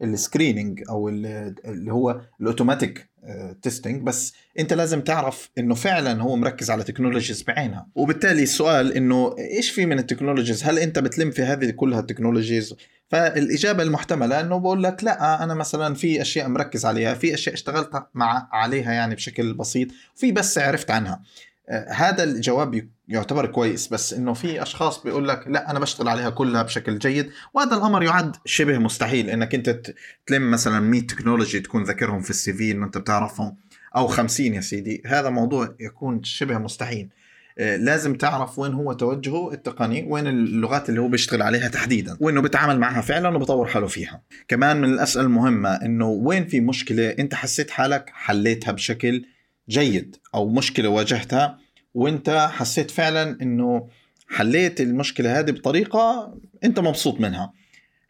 ال 0.03 0.11
screening 0.11 0.83
أو 0.89 1.09
اللي 1.09 1.93
هو 1.93 2.21
ال 2.41 2.48
automatic 2.48 3.11
testing 3.63 4.03
بس 4.03 4.33
أنت 4.59 4.73
لازم 4.73 5.01
تعرف 5.01 5.51
إنه 5.59 5.75
فعلا 5.75 6.23
هو 6.23 6.37
مركز 6.37 6.71
على 6.71 6.85
تكنولوجيز 6.85 7.43
بعينها. 7.43 7.87
وبالتالي 7.95 8.43
السؤال 8.43 8.93
إنه 8.93 9.35
إيش 9.39 9.71
في 9.71 9.87
من 9.87 9.99
التكنولوجيز 9.99 10.65
هل 10.65 10.79
أنت 10.79 10.99
بتلم 10.99 11.31
في 11.31 11.43
هذه 11.43 11.71
كلها 11.71 12.01
التكنولوجيز 12.01 12.75
فالإجابة 13.11 13.83
المحتملة 13.83 14.41
إنه 14.41 14.59
بقول 14.59 14.83
لك 14.83 15.05
لا 15.05 15.45
أنا 15.45 15.55
مثلا 15.55 15.95
في 15.95 16.21
أشياء 16.21 16.49
مركز 16.49 16.87
عليها 16.87 17.15
في 17.15 17.35
أشياء 17.35 17.55
اشتغلت 17.55 18.07
مع 18.15 18.49
عليها 18.53 18.93
يعني 18.93 19.15
بشكل 19.15 19.55
بسيط 19.55 19.89
في 20.15 20.33
بس 20.33 20.59
عرفت 20.59 20.91
عنها. 20.91 21.13
آه، 21.13 21.23
هذا 21.71 22.25
الجواب 22.25 22.89
يعتبر 23.09 23.47
كويس 23.47 23.89
بس 23.89 24.13
إنه 24.13 24.33
في 24.33 24.63
أشخاص 24.63 25.03
بيقول 25.03 25.29
لك 25.29 25.45
لا 25.49 25.71
أنا 25.71 25.79
بشتغل 25.79 26.09
عليها 26.09 26.31
كلها 26.31 26.63
بشكل 26.63 26.99
جيد 26.99 27.31
وهذا 27.55 27.77
الأمر 27.77 28.03
يعد 28.03 28.37
شبه 28.45 28.79
مستحيل 28.79 29.31
إنك 29.31 29.55
أنت 29.55 29.81
تلم 30.27 30.51
مثلا 30.51 30.81
100 30.81 31.01
technology 31.01 31.61
تكون 31.61 31.85
ذاكرهم 31.85 32.21
في 32.21 32.31
ال 32.31 32.53
CV 32.53 32.71
إنه 32.71 32.87
أنت 32.87 32.99
بتعرفهم 32.99 33.57
أو 33.97 34.07
50 34.07 34.47
يا 34.47 34.61
سيدي 34.61 35.03
هذا 35.07 35.31
موضوع 35.31 35.75
يكون 35.81 36.23
شبه 36.23 36.59
مستحيل. 36.59 37.09
آه، 37.59 37.77
لازم 37.77 38.15
تعرف 38.15 38.59
وين 38.59 38.73
هو 38.73 38.93
توجهه 38.93 39.53
التقني 39.53 40.07
وين 40.09 40.27
اللغات 40.27 40.89
اللي 40.89 41.01
هو 41.01 41.09
بيشتغل 41.09 41.43
عليها 41.43 41.69
تحديدا 41.69 42.17
وإنه 42.21 42.41
بيتعامل 42.41 42.79
معها 42.81 43.01
فعلا 43.01 43.37
وبطور 43.37 43.67
حاله 43.67 43.87
فيها. 43.87 44.23
كمان 44.49 44.81
من 44.81 44.93
الأسئلة 44.93 45.25
المهمة 45.25 45.69
إنه 45.69 46.09
وين 46.09 46.47
في 46.47 46.61
مشكلة 46.61 47.11
أنت 47.11 47.35
حسيت 47.35 47.71
حالك 47.71 48.11
حليتها 48.15 48.73
بشكل 48.73 49.25
جيد 49.71 50.17
أو 50.35 50.49
مشكلة 50.49 50.89
واجهتها 50.89 51.59
وأنت 51.95 52.49
حسيت 52.53 52.91
فعلا 52.91 53.43
إنه 53.43 53.89
حليت 54.29 54.81
المشكلة 54.81 55.39
هذه 55.39 55.51
بطريقة 55.51 56.35
أنت 56.65 56.81
مبسوط 56.81 57.21
منها. 57.21 57.53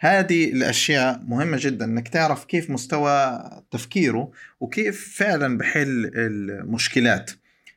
هذه 0.00 0.52
الأشياء 0.52 1.20
مهمة 1.26 1.58
جدا 1.60 1.84
إنك 1.84 2.08
تعرف 2.08 2.44
كيف 2.44 2.70
مستوى 2.70 3.42
تفكيره 3.70 4.30
وكيف 4.60 5.14
فعلا 5.18 5.58
بحل 5.58 6.10
المشكلات 6.14 7.30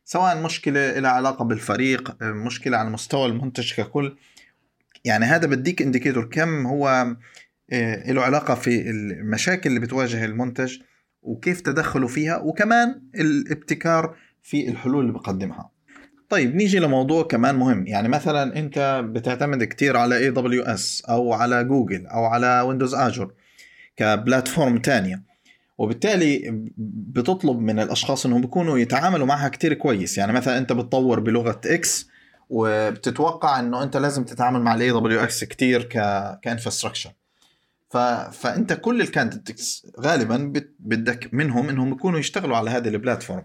سواء 0.05 0.41
مشكلة 0.41 0.99
لها 0.99 1.11
علاقة 1.11 1.45
بالفريق 1.45 2.23
مشكلة 2.23 2.77
على 2.77 2.89
مستوى 2.89 3.25
المنتج 3.25 3.73
ككل. 3.73 4.17
يعني 5.05 5.25
هذا 5.25 5.47
بديك 5.47 5.81
إنديكيتور 5.81 6.25
كم 6.25 6.65
هو 6.65 7.15
آه، 7.71 8.11
له 8.11 8.21
علاقة 8.21 8.55
في 8.55 8.89
المشاكل 8.89 9.69
اللي 9.69 9.79
بتواجه 9.79 10.25
المنتج. 10.25 10.77
وكيف 11.23 11.61
تدخله 11.61 12.07
فيها 12.07 12.37
وكمان 12.37 13.01
الابتكار 13.15 14.15
في 14.41 14.69
الحلول 14.69 15.01
اللي 15.01 15.13
بقدمها. 15.13 15.69
طيب 16.29 16.55
نيجي 16.55 16.79
لموضوع 16.79 17.23
كمان 17.23 17.55
مهم. 17.55 17.87
يعني 17.87 18.07
مثلا 18.07 18.59
أنت 18.59 19.03
بتعتمد 19.05 19.63
كتير 19.63 19.97
على 19.97 20.17
AWS 20.17 21.03
أو 21.09 21.33
على 21.33 21.63
جوجل 21.63 22.07
أو 22.07 22.25
على 22.25 22.61
ويندوز 22.61 22.95
Azure 22.95 23.33
ك 23.97 24.06
platform 24.06 24.77
تانية. 24.77 25.23
وبالتالي 25.77 26.61
بتطلب 26.77 27.59
من 27.59 27.79
الأشخاص 27.79 28.25
إنهم 28.25 28.41
بيكونوا 28.41 28.77
يتعاملوا 28.77 29.27
معها 29.27 29.49
كتير 29.49 29.73
كويس. 29.73 30.17
يعني 30.17 30.33
مثلا 30.33 30.57
أنت 30.57 30.73
بتطور 30.73 31.19
بلغة 31.19 31.61
X 31.65 32.09
وبتتوقع 32.49 33.59
إنه 33.59 33.83
أنت 33.83 33.97
لازم 33.97 34.23
تتعامل 34.23 34.61
مع 34.61 34.75
ال 34.75 34.91
AWS 34.91 35.43
كتير 35.43 35.83
ك 35.83 35.93
كـ 36.41 36.46
infrastructure 36.46 37.11
ف... 37.93 37.97
فأنت 38.41 38.73
كل 38.73 39.01
ال 39.01 39.09
candidates 39.09 39.87
غالبا 39.99 40.53
بدك 40.79 41.33
منهم 41.33 41.69
إنهم 41.69 41.91
يكونوا 41.91 42.19
يشتغلوا 42.19 42.57
على 42.57 42.69
هذه 42.69 42.87
ال 42.87 42.93
platform. 42.93 43.43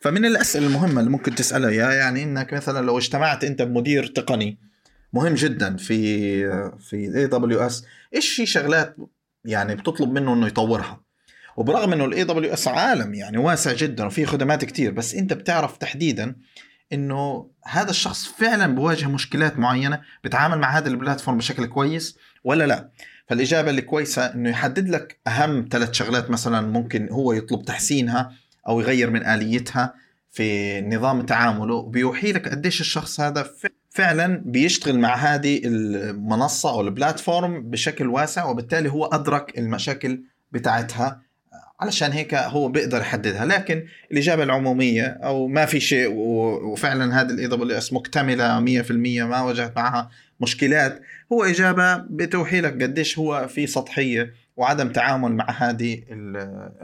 فمن 0.00 0.24
الأسئلة 0.24 0.66
المهمة 0.66 1.00
اللي 1.00 1.10
ممكن 1.10 1.34
تسألها 1.34 1.70
اياها 1.70 1.92
يعني 1.92 2.22
إنك 2.22 2.52
مثلا 2.52 2.86
لو 2.86 2.98
اجتمعت 2.98 3.44
أنت 3.44 3.62
بمدير 3.62 4.06
تقني 4.06 4.58
مهم 5.12 5.34
جدا 5.34 5.76
في 5.76 5.98
في 6.78 7.06
ال 7.06 7.26
AWS 7.26 7.84
إيش 8.14 8.32
في 8.32 8.46
شغلات 8.46 8.96
يعني 9.44 9.74
بتطلب 9.74 10.12
منه 10.12 10.34
إنه 10.34 10.46
يطورها؟ 10.46 11.00
وبرغم 11.56 11.92
إنه 11.92 12.04
ال 12.04 12.24
AWS 12.24 12.68
عالم 12.68 13.14
يعني 13.14 13.38
واسع 13.38 13.72
جدا 13.72 14.04
وفيه 14.04 14.24
خدمات 14.24 14.64
كتير 14.64 14.92
بس 14.92 15.14
أنت 15.14 15.32
بتعرف 15.32 15.76
تحديدا 15.76 16.36
إنه 16.92 17.50
هذا 17.64 17.90
الشخص 17.90 18.26
فعلا 18.26 18.74
بواجه 18.74 19.08
مشكلات 19.08 19.58
معينة 19.58 20.00
بتعامل 20.24 20.58
مع 20.58 20.78
هذا 20.78 20.88
ال 20.88 20.94
platform 20.94 21.38
بشكل 21.38 21.66
كويس 21.66 22.18
ولا 22.44 22.66
لا؟ 22.66 22.90
فالإجابة 23.26 23.70
الكويسة 23.70 24.22
إنه 24.26 24.50
يحدد 24.50 24.88
لك 24.88 25.20
أهم 25.26 25.68
ثلاث 25.70 25.92
شغلات 25.92 26.30
مثلا 26.30 26.60
ممكن 26.60 27.08
هو 27.10 27.32
يطلب 27.32 27.64
تحسينها 27.64 28.32
أو 28.68 28.80
يغير 28.80 29.10
من 29.10 29.26
آليتها 29.26 29.94
في 30.30 30.80
نظام 30.80 31.22
تعامله 31.22 31.82
بيوحي 31.82 32.32
لك 32.32 32.48
قديش 32.48 32.80
الشخص 32.80 33.20
هذا 33.20 33.46
فعلا 33.90 34.42
بيشتغل 34.44 34.98
مع 34.98 35.14
هذه 35.14 35.60
المنصة 35.64 36.70
أو 36.70 36.80
ال 36.80 36.90
platform 36.90 37.70
بشكل 37.70 38.06
واسع 38.06 38.44
وبالتالي 38.44 38.88
هو 38.88 39.06
أدرك 39.06 39.58
المشاكل 39.58 40.22
بتاعتها 40.52 41.22
علشان 41.80 42.12
هيك 42.12 42.34
هو 42.34 42.68
بيقدر 42.68 43.00
يحددها. 43.00 43.44
لكن 43.44 43.86
الإجابة 44.12 44.42
العمومية 44.42 45.06
أو 45.06 45.46
ما 45.46 45.66
في 45.66 45.80
شيء 45.80 46.08
وفعلا 46.12 47.22
AWS 47.22 47.92
مكتملة 47.92 48.60
100% 48.60 48.90
ما 48.90 49.40
واجهت 49.40 49.76
معها 49.76 50.10
مشكلات 50.40 51.02
هو 51.32 51.44
إجابة 51.44 51.96
بتوحي 51.96 52.60
لك 52.60 52.82
قديش 52.82 53.18
هو 53.18 53.48
في 53.48 53.66
سطحية 53.66 54.34
وعدم 54.56 54.88
تعامل 54.88 55.32
مع 55.32 55.50
هذه 55.50 56.02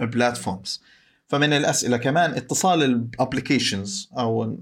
ال 0.02 0.10
platforms 0.10 0.82
فمن 1.28 1.52
الأسئلة 1.52 1.96
كمان 1.96 2.30
اتصال 2.30 2.82
ال 2.82 2.92
applications 2.92 4.10
أو 4.18 4.58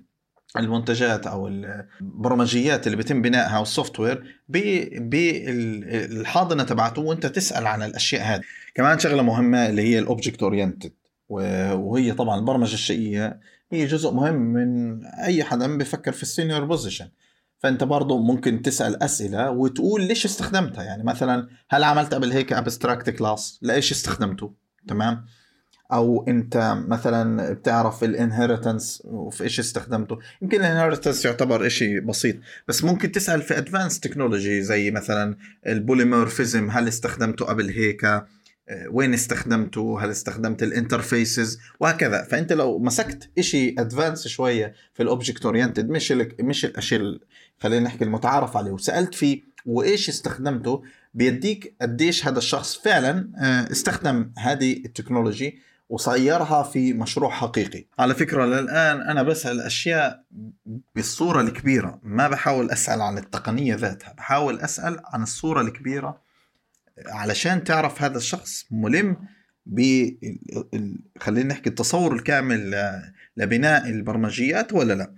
المنتجات 0.57 1.27
أو 1.27 1.49
البرمجيات 1.49 2.87
اللي 2.87 2.97
بيتم 2.97 3.23
بنائها 3.23 3.59
وال 3.59 4.01
software 4.01 4.25
بالحاضنة 4.99 6.63
تبعته 6.63 7.03
وأنت 7.03 7.27
تسأل 7.27 7.67
عن 7.67 7.83
الأشياء 7.83 8.23
هذه. 8.23 8.43
كمان 8.75 8.99
شغلة 8.99 9.23
مهمة 9.23 9.69
اللي 9.69 9.83
هي 9.83 9.99
ال 9.99 10.05
object 10.05 10.43
oriented 10.43 10.93
وهي 11.29 12.13
طبعا 12.13 12.41
البرمجة 12.41 12.75
الشيئيه 12.75 13.41
هي 13.73 13.87
جزء 13.87 14.11
مهم 14.13 14.35
من 14.35 15.05
أي 15.07 15.45
حدا 15.45 15.79
بفكر 15.79 16.13
في 16.13 16.23
ال 16.23 16.29
senior 16.29 16.65
position 16.65 17.09
فأنت 17.59 17.85
برضه 17.85 18.19
ممكن 18.19 18.63
تسأل 18.63 19.03
أسئلة 19.03 19.51
وتقول 19.51 20.03
ليش 20.03 20.25
استخدمتها؟ 20.25 20.85
يعني 20.85 21.05
مثلا 21.05 21.49
هل 21.71 21.85
عملت 21.85 22.15
قبل 22.15 22.33
هيك 22.33 22.53
abstract 22.53 23.11
class 23.11 23.59
لإيش 23.63 23.93
استخدمته؟ 23.93 24.53
تمام؟ 24.89 25.25
أو 25.93 26.25
أنت 26.29 26.77
مثلا 26.89 27.53
بتعرف 27.53 28.05
ال 28.05 28.13
inheritance 28.13 29.03
وفي 29.05 29.45
إيش 29.45 29.61
استخدمته؟ 29.61 30.19
يمكن 30.43 30.61
ال 30.61 30.66
inheritance 30.66 31.25
يعتبر 31.25 31.69
شيء 31.69 32.01
بسيط 32.01 32.37
بس 32.69 32.85
ممكن 32.85 33.13
تسأل 33.13 33.43
في 33.43 33.59
advanced 33.59 34.01
technology 34.01 34.63
زي 34.63 34.91
مثلا 34.91 35.37
ال 35.67 35.75
polymorphism 35.75 36.71
هل 36.71 36.89
استخدمته 36.89 37.45
قبل 37.45 37.69
هيك؟ 37.69 38.07
وين 38.91 39.15
استخدمته 39.15 40.05
هل 40.05 40.11
استخدمت 40.11 40.63
ال 40.63 40.72
interfaces 40.72 41.59
وهكذا. 41.81 42.23
فأنت 42.23 42.53
لو 42.53 42.79
مسكت 42.79 43.31
شيء 43.41 43.81
advanced 43.81 44.29
شوية 44.29 44.75
في 44.95 45.03
ال 45.03 45.09
object 45.09 45.45
oriented 45.45 45.89
مش 45.89 46.13
مش 46.41 46.65
الأشياء 46.65 47.19
خلينا 47.59 47.85
نحكي 47.85 48.05
المتعارف 48.05 48.57
عليه. 48.57 48.71
وسألت 48.71 49.15
فيه 49.15 49.43
وإيش 49.67 50.09
استخدمته 50.09 50.83
بيديك 51.15 51.75
قديش 51.83 52.27
هذا 52.27 52.39
الشخص 52.39 52.77
فعلا 52.77 53.31
آه، 53.39 53.73
استخدم 53.73 54.33
هذه 54.39 54.73
التكنولوجي 54.73 55.59
وصيرها 55.89 56.63
في 56.63 56.93
مشروع 56.93 57.31
حقيقي. 57.31 57.85
على 57.99 58.15
فكرة 58.15 58.45
للآن 58.45 59.01
أنا 59.01 59.23
بسأل 59.23 59.61
أشياء 59.61 60.25
بالصورة 60.95 61.41
الكبيرة 61.41 62.01
ما 62.03 62.29
بحاول 62.29 62.71
أسأل 62.71 63.01
عن 63.01 63.19
التقنية 63.19 63.75
ذاتها 63.75 64.13
بحاول 64.13 64.61
أسأل 64.61 65.01
عن 65.05 65.23
الصورة 65.23 65.61
الكبيرة 65.61 66.30
علشان 67.07 67.65
تعرف 67.65 68.03
هذا 68.03 68.17
الشخص 68.17 68.67
ملم 68.71 69.17
ب 69.67 70.09
خلينا 71.19 71.49
نحكي 71.49 71.71
التصور 71.71 72.13
الكامل 72.15 72.75
لبناء 73.37 73.91
البرمجيات 73.91 74.73
ولا 74.73 74.93
لا. 74.93 75.15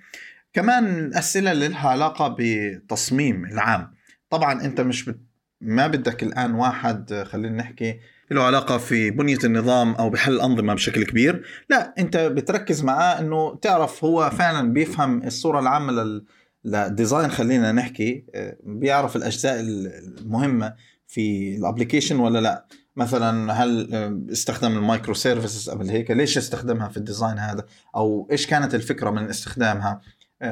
كمان 0.53 1.15
أسئلة 1.15 1.53
اللي 1.53 1.69
لها 1.69 1.89
علاقة 1.89 2.29
بالتصميم 2.29 3.45
العام. 3.45 3.95
طبعا 4.31 4.65
أنت 4.65 4.81
مش 4.81 5.05
بت... 5.05 5.21
ما 5.61 5.87
بدك 5.87 6.23
الآن 6.23 6.55
واحد 6.55 7.25
خلينا 7.27 7.57
نحكي 7.57 8.01
له 8.31 8.43
علاقة 8.43 8.79
في 8.79 9.11
بنية 9.11 9.39
النظام 9.45 9.95
أو 9.95 10.11
بحل 10.11 10.33
الأنظمة 10.33 10.75
بشكل 10.75 11.05
كبير. 11.05 11.45
لا 11.71 11.95
أنت 11.99 12.17
بتركز 12.17 12.85
معاه 12.85 13.21
أنه 13.21 13.57
تعرف 13.57 14.05
هو 14.05 14.31
فعلا 14.31 14.73
بيفهم 14.73 15.23
الصورة 15.23 15.61
العامة 15.61 15.93
لل... 15.93 16.25
لل 16.65 16.81
design 16.81 17.31
خلينا 17.31 17.73
نحكي 17.73 18.25
آه، 18.35 18.57
بيعرف 18.65 19.17
الأجزاء 19.17 19.61
المهمة. 19.61 20.75
في 21.13 21.57
ال 21.57 21.62
application 21.62 22.17
ولا 22.21 22.39
لا؟ 22.39 22.67
مثلا 22.97 23.53
هل 23.53 23.95
آه، 23.95 24.33
استخدم 24.33 24.77
ال 24.77 25.15
microservices 25.15 25.71
قبل 25.71 25.89
هيك 25.89 26.11
ليش 26.11 26.39
استخدمها 26.39 26.89
في 26.89 26.97
ال 26.97 27.03
design 27.03 27.39
هذا؟ 27.39 27.65
أو 27.97 28.29
إيش 28.31 28.47
كانت 28.47 28.75
الفكرة 28.75 29.11
من 29.11 29.29
استخدامها؟ 29.29 30.01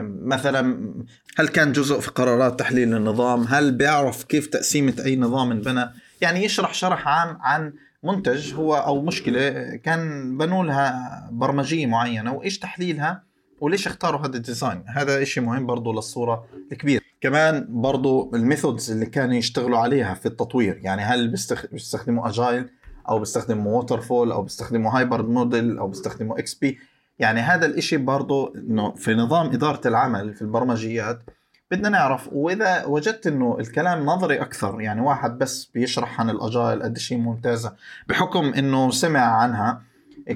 مثلا 0.03 0.95
هل 1.37 1.49
كان 1.49 1.73
جزء 1.73 2.01
في 2.01 2.11
قرارات 2.11 2.59
تحليل 2.59 2.95
النظام؟ 2.95 3.45
هل 3.49 3.73
بيعرف 3.73 4.25
كيف 4.25 4.47
تقسيمة 4.47 4.95
أي 5.05 5.17
نظام 5.17 5.51
انبنى 5.51 5.91
يعني 6.21 6.45
يشرح 6.45 6.75
شرح 6.75 7.09
عام 7.09 7.39
عن 7.41 7.73
منتج 8.03 8.55
هو 8.55 8.75
أو 8.75 9.03
مشكلة 9.03 9.77
كان 9.77 10.37
بنوا 10.39 10.65
لها 10.65 11.29
برمجية 11.33 11.87
معينة 11.87 12.33
وإيش 12.33 12.59
تحليلها؟ 12.59 13.30
وليش 13.61 13.87
اختاروا 13.87 14.21
هذا 14.21 14.37
ال 14.37 14.43
design؟ 14.43 14.85
هذا 14.87 15.23
إشي 15.23 15.41
مهم 15.41 15.67
برضو 15.67 15.93
للصورة 15.93 16.45
الكبيرة. 16.73 17.03
كمان 17.21 17.67
برضو 17.69 18.31
ال 18.35 18.42
methods 18.42 18.91
اللي 18.91 19.07
كانوا 19.07 19.35
يشتغلوا 19.35 19.79
عليها 19.79 20.15
في 20.15 20.27
التطوير 20.27 20.81
يعني 20.83 21.03
هل 21.03 21.29
بيستخدموا 21.73 22.29
agile 22.29 22.69
أو 23.09 23.19
بيستخدموا 23.19 23.73
waterfall 23.73 24.33
أو 24.33 24.43
بيستخدموا 24.43 24.99
hybrid 24.99 25.29
model 25.29 25.79
أو 25.79 25.89
بيستخدموا 25.89 26.39
XP 26.39 26.79
يعني 27.19 27.41
هذا 27.41 27.67
الإشي 27.67 27.97
برضه 27.97 28.53
إنه 28.57 28.95
في 28.95 29.15
نظام 29.15 29.47
إدارة 29.47 29.89
العمل 29.89 30.35
في 30.35 30.43
البرمجيات 30.43 31.23
بدنا 31.71 31.89
نعرف 31.89 32.29
وإذا 32.33 32.85
وجدت 32.85 33.27
إنه 33.27 33.57
الكلام 33.61 34.07
نظري 34.07 34.41
أكثر 34.41 34.81
يعني 34.81 35.01
واحد 35.01 35.39
بس 35.39 35.65
بيشرح 35.65 36.21
عن 36.21 36.31
ال 36.31 36.39
agile 36.39 36.83
قديش 36.83 36.99
هي 36.99 37.19
ممتازة 37.19 37.75
بحكم 38.09 38.45
إنه 38.45 38.91
سمع 38.91 39.21
عنها 39.21 39.83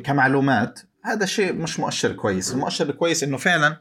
كمعلومات 0.04 0.80
هذا 1.05 1.27
شيء 1.27 1.53
مش 1.53 1.81
مؤشر 1.81 2.12
كويس. 2.12 2.53
المؤشر 2.53 2.90
الكويس 2.90 3.23
إنه 3.23 3.37
فعلا 3.37 3.77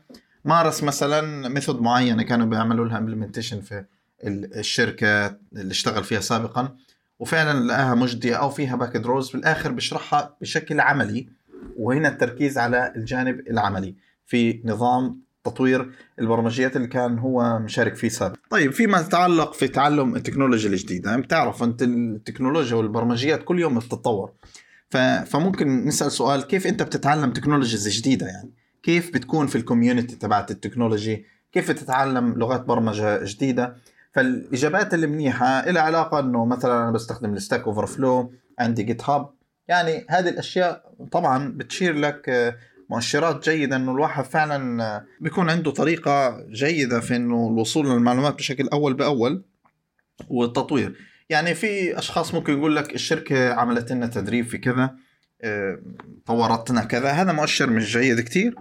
مارس 0.46 0.84
مثلا 0.84 1.50
method 1.50 1.82
معينة 1.82 2.24
كانوا 2.24 2.46
بيعملوا 2.46 2.86
لها 2.86 2.98
implementation 2.98 3.62
في 3.62 3.86
الشركة 4.24 5.26
اللي 5.54 5.72
اشتغل 5.72 6.04
فيها 6.04 6.20
سابقا 6.20 6.76
وفعلا 7.20 7.66
لقاها 7.68 7.96
مجدية 7.96 8.36
أو 8.36 8.50
فيها 8.50 8.76
باك 8.76 8.98
دروز 8.98 9.32
بالاخر 9.32 9.72
بيشرحها 9.72 10.36
بشكل 10.42 10.80
عملي 10.80 11.28
وهنا 11.78 12.08
التركيز 12.08 12.58
على 12.58 12.94
الجانب 12.96 13.40
العملي 13.48 13.96
في 14.26 14.62
نظام 14.66 15.22
تطوير 15.44 15.92
البرمجيات 16.20 16.76
اللي 16.76 16.88
كان 16.88 17.20
هو 17.20 17.60
مشارك 17.60 17.96
فيه 17.96 18.10
سابقا. 18.10 18.40
طيب 18.50 18.72
فيما 18.72 19.00
يتعلق 19.00 19.54
في 19.54 19.68
تعلم 19.68 20.16
التكنولوجيا 20.16 20.70
الجديدة 20.70 21.10
يعني 21.10 21.22
بتعرف 21.22 21.64
أنت 21.64 21.82
التكنولوجيا 21.82 22.76
والبرمجيات 22.76 23.44
كل 23.44 23.60
يوم 23.60 23.80
بتتطور. 23.80 24.32
فممكن 25.26 25.86
نسأل 25.86 26.12
سؤال 26.12 26.48
كيف 26.48 26.68
أنت 26.68 26.84
بتتعلم 26.84 27.34
technologies 27.34 27.88
جديدة 27.88 28.28
يعني؟ 28.28 28.54
كيف 28.84 29.14
بتكون 29.14 29.48
في 29.48 29.56
ال 29.56 29.62
community 29.62 30.16
تبعت 30.16 30.52
ال 30.52 30.58
technology؟ 30.58 31.26
كيف 31.52 31.72
تتعلم 31.72 32.34
لغات 32.34 32.62
برمجة 32.66 33.24
جديدة؟ 33.24 33.76
فالإجابات 34.12 34.94
اللي 34.94 35.08
منيحة 35.08 35.72
لها 35.72 35.82
علاقة 35.82 36.20
أنه 36.20 36.46
مثلا 36.46 36.84
أنا 36.84 36.92
بستخدم 36.92 37.34
ال 37.34 37.64
Stack 37.64 37.86
Overflow 37.86 38.34
عندي 38.60 38.84
جيت 38.84 39.10
هاب 39.10 39.30
يعني 39.68 40.06
هذه 40.10 40.30
الأشياء 40.30 40.94
طبعا 41.12 41.54
بتشير 41.58 41.96
لك 41.96 42.30
آه، 42.30 42.56
مؤشرات 42.90 43.50
جيدة 43.50 43.76
إنه 43.76 43.92
الواحد 43.92 44.24
فعلا 44.24 44.84
آه، 44.84 45.06
بيكون 45.22 45.50
عنده 45.50 45.72
طريقة 45.72 46.46
جيدة 46.50 47.00
في 47.00 47.16
إنه 47.16 47.48
الوصول 47.48 47.90
للمعلومات 47.90 48.36
بشكل 48.36 48.68
أول 48.68 48.94
بأول 48.94 49.44
والتطوير. 50.30 51.13
يعني 51.34 51.56
في 51.56 51.98
أشخاص 52.00 52.34
ممكن 52.34 52.54
يقول 52.54 52.76
لك 52.76 52.96
الشركة 52.96 53.54
عملت 53.54 53.92
لنا 53.92 54.08
تدريب 54.08 54.46
في 54.48 54.58
كذا 54.58 54.96
آه، 55.42 55.80
طورتنا 56.26 56.84
كذا. 56.84 57.12
هذا 57.12 57.32
مؤشر 57.32 57.70
مش 57.70 57.98
جيد 57.98 58.20
كتير 58.20 58.56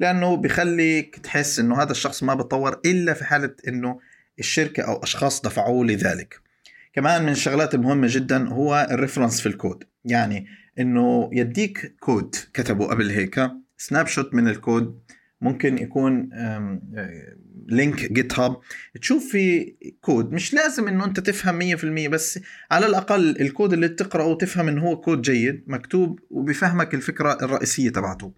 لأنه 0.00 0.36
بخليك 0.36 1.16
تحس 1.16 1.58
إنه 1.58 1.82
هذا 1.82 1.90
الشخص 1.90 2.22
ما 2.22 2.34
بتطور 2.34 2.80
إلا 2.84 3.14
في 3.14 3.24
حالة 3.24 3.54
إنه 3.68 4.00
الشركة 4.38 4.82
أو 4.82 5.02
أشخاص 5.02 5.42
دفعوه 5.42 5.84
لذلك. 5.86 6.40
كمان 6.94 7.22
من 7.22 7.32
الشغلات 7.32 7.74
المهمة 7.74 8.06
جدا 8.10 8.48
هو 8.48 8.88
ال 8.90 8.95
reference 8.95 9.40
في 9.40 9.46
الكود. 9.46 9.84
يعني 10.04 10.46
إنه 10.78 11.30
يديك 11.32 11.96
كود 12.00 12.34
كتبه 12.54 12.86
قبل 12.86 13.10
هيك 13.10 13.50
snapshot 13.76 14.34
من 14.34 14.48
الكود 14.48 15.00
ممكن 15.42 15.78
يكون 15.78 16.30
link 17.68 18.12
GitHub 18.12 18.56
تشوف 19.00 19.32
في 19.32 19.74
كود 20.00 20.32
مش 20.32 20.54
لازم 20.54 20.88
إنه 20.88 21.04
أنت 21.04 21.20
تفهم 21.20 21.76
100% 21.76 22.08
بس 22.08 22.40
على 22.70 22.86
الأقل 22.86 23.40
الكود 23.40 23.72
اللي 23.72 23.88
تقرأه 23.88 24.34
تفهم 24.34 24.68
إنه 24.68 24.82
هو 24.82 25.00
كود 25.00 25.22
جيد 25.22 25.64
مكتوب 25.66 26.20
وبيفهمك 26.30 26.94
الفكرة 26.94 27.38
الرئيسية 27.42 27.90
تبعته. 27.90 28.32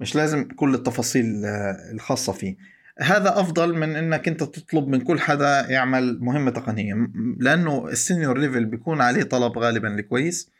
مش 0.00 0.16
لازم 0.16 0.44
كل 0.44 0.74
التفاصيل 0.74 1.44
آه، 1.44 1.76
الخاصة 1.92 2.32
فيه. 2.32 2.56
هذا 2.98 3.40
أفضل 3.40 3.74
من 3.74 3.96
إنك 3.96 4.28
أنت 4.28 4.42
تطلب 4.42 4.88
من 4.88 5.00
كل 5.00 5.20
حدا 5.20 5.66
يعمل 5.70 6.18
مهمة 6.20 6.50
تقنية 6.50 6.94
لأنه 7.38 7.88
ال 7.88 7.95
senior 7.95 8.38
level 8.38 8.64
بيكون 8.64 9.00
عليه 9.00 9.22
طلب 9.22 9.58
غالبا 9.58 9.88
الكويس 9.94 10.50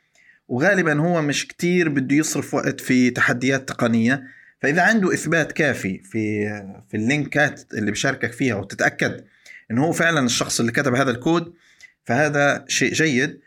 وغالبا 0.49 1.01
هو 1.01 1.23
مش 1.23 1.49
كتير 1.49 1.89
بده 1.89 2.17
يصرف 2.17 2.55
وقت 2.55 2.81
في 2.81 3.11
تحديات 3.11 3.69
تقنية. 3.69 4.23
فإذا 4.61 4.83
عنده 4.83 5.15
إثبات 5.15 5.53
كافي 5.53 5.99
في 5.99 6.49
في 6.89 6.97
ال 6.97 7.08
link 7.08 7.52
ات 7.52 7.63
اللي 7.75 7.91
بشاركك 7.91 8.33
فيها 8.33 8.55
وتتأكد 8.55 9.25
إنه 9.71 9.85
هو 9.85 9.93
فعلا 9.93 10.27
الشخص 10.27 10.61
اللي 10.61 10.73
كتب 10.73 10.95
هذا 10.95 11.11
الكود 11.11 11.53
فهذا 12.05 12.65
شيء 12.69 12.93
جيد 12.93 13.41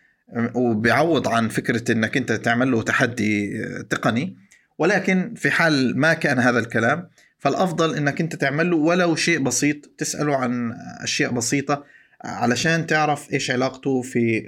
وبيعوض 0.55 1.27
عن 1.27 1.49
فكرة 1.49 1.91
إنك 1.91 2.17
أنت 2.17 2.31
تعمل 2.31 2.71
له 2.71 2.81
تحدي 2.81 3.63
تقني. 3.89 4.37
ولكن 4.77 5.33
في 5.37 5.51
حال 5.51 5.99
ما 5.99 6.13
كان 6.13 6.39
هذا 6.39 6.59
الكلام 6.59 7.09
فالأفضل 7.39 7.95
إنك 7.95 8.21
أنت 8.21 8.35
تعمل 8.35 8.69
له 8.69 8.77
ولو 8.77 9.15
شيء 9.15 9.39
بسيط 9.39 9.85
تسأله 9.97 10.35
عن 10.35 10.73
أشياء 11.01 11.31
بسيطة 11.31 11.85
علشان 12.23 12.87
تعرف 12.87 13.33
إيش 13.33 13.51
علاقته 13.51 14.01
في 14.01 14.41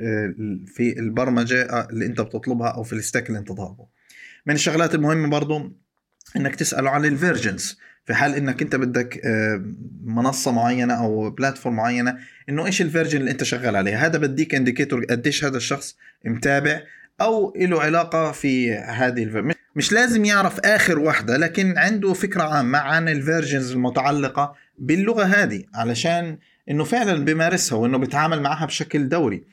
في 0.68 1.00
البرمجة 1.00 1.90
اللي 1.90 2.06
أنت 2.06 2.22
بتطلبها 2.22 2.70
أو 2.70 2.84
في 2.84 2.94
ال 2.94 3.00
stack 3.00 3.28
اللي 3.28 3.40
أنت 3.40 3.48
طالبه. 3.48 3.88
من 4.46 4.56
الشغلات 4.56 4.96
المهمة 4.96 5.30
برضو 5.30 5.72
إنك 6.36 6.56
تسأله 6.56 6.90
عن 6.90 7.06
ال 7.06 7.14
versions 7.14 7.80
في 8.06 8.14
حال 8.14 8.36
إنك 8.36 8.62
أنت 8.62 8.76
بدك 8.76 9.22
منصة 10.06 10.52
معينة 10.52 10.94
أو 10.94 11.30
platform 11.30 11.76
معينة 11.76 12.18
إنه 12.50 12.66
إيش 12.66 12.82
ال 12.82 12.87
version 12.87 13.20
اللي 13.20 13.32
أنت 13.32 13.44
شغال 13.44 13.76
عليها؟ 13.76 14.06
هذا 14.06 14.18
بديك 14.18 14.56
indicator 14.56 15.06
قديش 15.06 15.46
هذا 15.46 15.58
الشخص 15.58 15.96
متابع 16.26 16.82
أو 17.22 17.54
له 17.58 17.82
علاقة 17.82 18.32
في 18.32 18.74
هذه 18.74 19.24
ال 19.24 19.27
version 19.27 19.52
مش 19.76 19.92
لازم 19.92 20.26
يعرف 20.26 20.60
آخر 20.60 21.00
واحدة 21.00 21.38
لكن 21.38 21.78
عنده 21.78 22.14
فكرة 22.14 22.44
عامة 22.44 22.78
عن 22.78 23.10
ال 23.10 23.17
versions 23.17 23.72
المتعلقة 23.72 24.56
باللغة 24.80 25.24
هذه 25.24 25.64
علشان 25.74 26.38
إنه 26.70 26.84
فعلا 26.84 27.26
بيمارسها 27.26 27.78
وإنه 27.78 27.98
بيتعامل 27.98 28.42
معها 28.42 28.66
بشكل 28.66 29.10
دوري. 29.10 29.44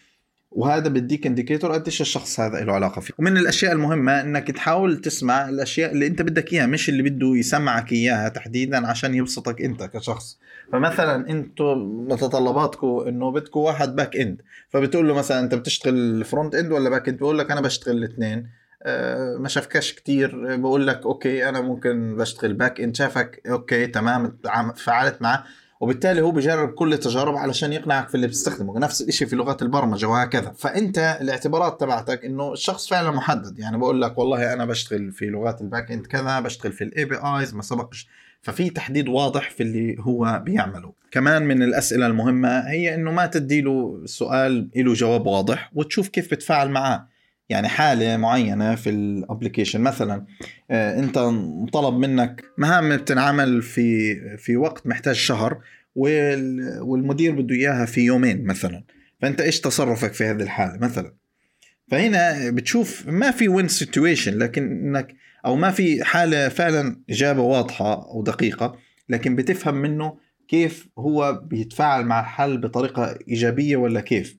وهذا 0.55 0.89
بديك 0.89 1.27
indicator 1.27 1.73
قديش 1.73 2.01
الشخص 2.01 2.41
هذا 2.41 2.61
له 2.61 2.73
علاقة 2.73 3.01
فيه. 3.01 3.15
ومن 3.19 3.37
الأشياء 3.37 3.73
المهمة 3.73 4.21
إنك 4.21 4.51
تحاول 4.51 5.01
تسمع 5.01 5.49
الأشياء 5.49 5.93
اللي 5.93 6.07
أنت 6.07 6.23
بدك 6.23 6.53
إياها 6.53 6.67
مش 6.67 6.89
اللي 6.89 7.03
بده 7.03 7.37
يسمعك 7.37 7.93
إياها 7.93 8.29
تحديدا 8.29 8.87
عشان 8.87 9.15
يبسطك 9.15 9.63
أنت 9.63 9.83
كشخص. 9.83 10.39
فمثلا 10.73 11.31
أنتم 11.31 11.79
متطلباتكم 12.09 13.05
إنه 13.09 13.31
بدكم 13.31 13.61
واحد 13.61 13.97
back 13.97 14.17
end 14.17 14.43
فبتقول 14.69 15.09
له 15.09 15.15
مثلا 15.15 15.41
أنت 15.41 15.55
بتشتغل 15.55 16.25
front 16.25 16.55
end 16.55 16.73
ولا 16.73 16.91
back 16.91 17.09
end 17.09 17.19
بقول 17.19 17.39
لك 17.39 17.51
أنا 17.51 17.61
بشتغل 17.61 17.97
الاثنين. 17.97 18.49
أه 18.83 19.37
ما 19.37 19.49
شافكش 19.49 19.93
كتير. 19.93 20.57
بقول 20.57 20.87
لك 20.87 21.01
okay 21.05 21.49
أنا 21.49 21.61
ممكن 21.61 22.17
بشتغل 22.17 22.55
back 22.55 22.81
end 22.81 22.97
شافك؟ 22.97 23.43
okay 23.51 23.87
تمام. 23.87 24.39
فعلت 24.77 25.23
معه 25.23 25.45
وبالتالي 25.83 26.23
هو 26.23 26.31
بجرب 26.31 26.75
كل 26.75 26.93
التجارب 26.93 27.37
علشان 27.37 27.73
يقنعك 27.73 28.09
في 28.09 28.15
اللي 28.15 28.27
بتستخدمه. 28.27 28.79
نفس 28.79 29.03
الشيء 29.03 29.29
في 29.29 29.37
لغات 29.37 29.63
البرمجة 29.63 30.07
وهكذا. 30.07 30.53
فأنت 30.59 31.19
الاعتبارات 31.21 31.81
تبعتك 31.81 32.25
إنه 32.25 32.53
الشخص 32.53 32.89
فعلا 32.89 33.11
محدد. 33.11 33.59
يعني 33.59 33.79
بقول 33.79 34.03
لك 34.03 34.19
والله 34.19 34.53
أنا 34.53 34.65
بشتغل 34.65 35.13
في 35.13 35.27
لغات 35.27 35.61
ال 35.61 35.67
back 35.67 35.93
end 35.93 36.07
كذا 36.07 36.41
بشتغل 36.41 36.73
في 36.73 36.85
ال 36.85 37.05
APIs 37.05 37.55
ما 37.55 37.63
سبقش. 37.63 38.09
ففي 38.43 38.71
تحديد 38.71 39.09
واضح 39.09 39.51
في 39.51 39.63
اللي 39.63 39.97
هو 40.01 40.43
بيعمله. 40.45 40.93
كمان 41.11 41.43
من 41.43 41.63
الأسئلة 41.63 42.07
المهمة 42.07 42.59
هي 42.59 42.95
إنه 42.95 43.11
ما 43.11 43.27
تدي 43.27 43.61
له 43.61 44.03
سؤال 44.05 44.69
له 44.77 44.95
جواب 44.95 45.27
واضح 45.27 45.71
وتشوف 45.75 46.09
كيف 46.09 46.31
بتفاعل 46.31 46.71
معاه. 46.71 47.09
يعني 47.49 47.69
حالة 47.69 48.17
معينة 48.17 48.75
في 48.75 48.91
ال 48.91 48.98
application 48.98 49.81
مثلا 49.81 50.27
آه، 50.71 50.99
أنت 50.99 51.15
طلب 51.73 51.95
منك 51.95 52.45
مهام 52.59 52.97
بتنعمل 52.97 53.63
في 53.63 54.15
في 54.37 54.57
وقت 54.57 54.87
محتاج 54.87 55.15
شهر 55.15 55.59
والمدير 55.97 57.33
بده 57.33 57.55
إياها 57.55 57.87
في 57.87 58.01
يومين 58.01 58.45
مثلا. 58.45 58.85
فأنت 59.23 59.41
إيش 59.41 59.61
تصرفك 59.61 60.13
في 60.13 60.25
هذه 60.25 60.43
الحالة 60.43 60.79
مثلا؟ 60.79 61.15
فهنا 61.91 62.51
بتشوف 62.51 63.07
ما 63.07 63.31
في 63.31 63.49
win 63.49 63.69
situation 63.69 64.39
لكن 64.39 64.63
إنك 64.63 65.15
أو 65.47 65.57
ما 65.57 65.71
في 65.71 66.05
حالة 66.05 66.49
فعلا 66.49 67.03
إجابة 67.11 67.43
واضحة 67.43 68.17
ودقيقه 68.17 68.79
لكن 69.09 69.37
بتفهم 69.37 69.75
منه 69.75 70.19
كيف 70.49 70.89
هو 70.99 71.43
بيتفاعل 71.45 72.05
مع 72.05 72.21
الحل 72.21 72.59
بطريقة 72.59 73.19
إيجابية 73.29 73.77
ولا 73.77 74.01
كيف. 74.01 74.39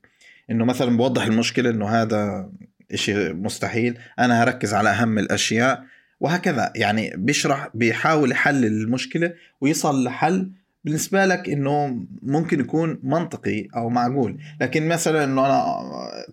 إنه 0.52 0.66
مثلا 0.66 0.98
بوضح 0.98 1.26
المشكلة 1.26 1.70
إنه 1.70 1.88
هذا 1.88 2.52
إشي 2.94 3.34
مستحيل 3.34 3.98
أنا 4.20 4.44
هركز 4.44 4.74
على 4.74 4.90
أهم 4.90 5.20
الأشياء 5.20 5.84
وهكذا. 6.20 6.74
يعني 6.76 7.14
بيشرح 7.18 7.70
بيحاول 7.74 8.32
يحلل 8.32 8.66
المشكلة 8.66 9.34
ويصل 9.62 10.04
لحل 10.04 10.52
بالنسبة 10.86 11.26
لك 11.26 11.50
إنه 11.50 12.06
ممكن 12.22 12.60
يكون 12.60 13.00
منطقي 13.04 13.68
أو 13.76 13.90
معقول. 13.90 14.38
لكن 14.62 14.88
مثلا 14.88 15.24
إنه 15.24 15.46
أنا 15.46 15.66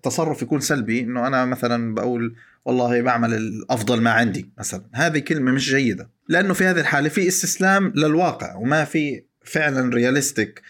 تصرف 0.02 0.42
يكون 0.42 0.60
سلبي 0.60 1.00
إنه 1.00 1.26
أنا 1.26 1.44
مثلا 1.44 1.94
بقول 1.94 2.36
والله 2.64 3.02
بعمل 3.02 3.34
الأفضل 3.34 4.00
ما 4.00 4.10
عندي 4.10 4.50
مثلا. 4.58 4.82
هذه 4.92 5.18
كلمة 5.18 5.52
مش 5.52 5.70
جيدة. 5.70 6.10
لأنه 6.28 6.54
في 6.54 6.64
هذه 6.64 6.80
الحالة 6.80 7.08
في 7.08 7.28
استسلام 7.28 7.92
للواقع 7.96 8.56
وما 8.56 8.84
في 8.84 9.22
فعلا 9.44 9.94
realistic 9.94 10.62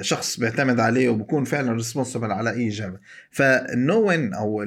شخص 0.00 0.40
بيعتمد 0.40 0.80
عليه 0.80 1.08
وبكون 1.08 1.44
فعلا 1.44 1.72
responsible 1.72 2.32
على 2.32 2.50
أي 2.50 2.68
إجابة. 2.68 2.98
فال 3.30 3.56
no-win 3.56 4.34
أو 4.34 4.62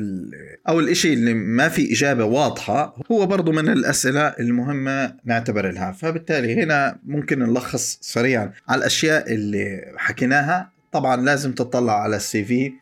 أو 0.67 0.79
الشيء 0.79 1.13
اللي 1.13 1.33
ما 1.33 1.69
في 1.69 1.93
إجابة 1.93 2.25
واضحة 2.25 2.95
هو 3.11 3.25
برضه 3.25 3.51
من 3.51 3.69
الأسئلة 3.69 4.27
المهمة 4.27 5.13
نعتبر 5.25 5.71
لها. 5.71 5.91
فبالتالي 5.91 6.63
هنا 6.63 6.99
ممكن 7.05 7.39
نلخص 7.39 7.99
سريعا 8.01 8.51
على 8.67 8.79
الأشياء 8.79 9.33
اللي 9.33 9.93
حكيناها. 9.97 10.71
طبعا 10.91 11.15
لازم 11.15 11.51
تطلع 11.51 12.01
على 12.01 12.15
ال 12.15 12.43
CV 12.43 12.73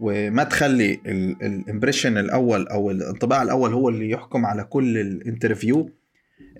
وما 0.00 0.44
تخلي 0.44 1.00
ال 1.42 1.49
impression 1.49 2.18
الأول 2.18 2.68
أو 2.68 2.90
الانطباع 2.90 3.42
الأول 3.42 3.72
هو 3.72 3.88
اللي 3.88 4.10
يحكم 4.10 4.46
على 4.46 4.64
كل 4.64 4.98
ال 4.98 5.07
interview 5.07 5.90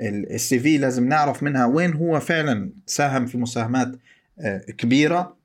ال 0.00 0.58
CV 0.58 0.78
لازم 0.78 1.08
نعرف 1.08 1.42
منها 1.42 1.66
وين 1.66 1.92
هو 1.92 2.20
فعلا 2.20 2.70
ساهم 2.86 3.26
في 3.26 3.38
مساهمات 3.38 3.88
آه، 3.88 3.98
كبيرة. 4.78 5.36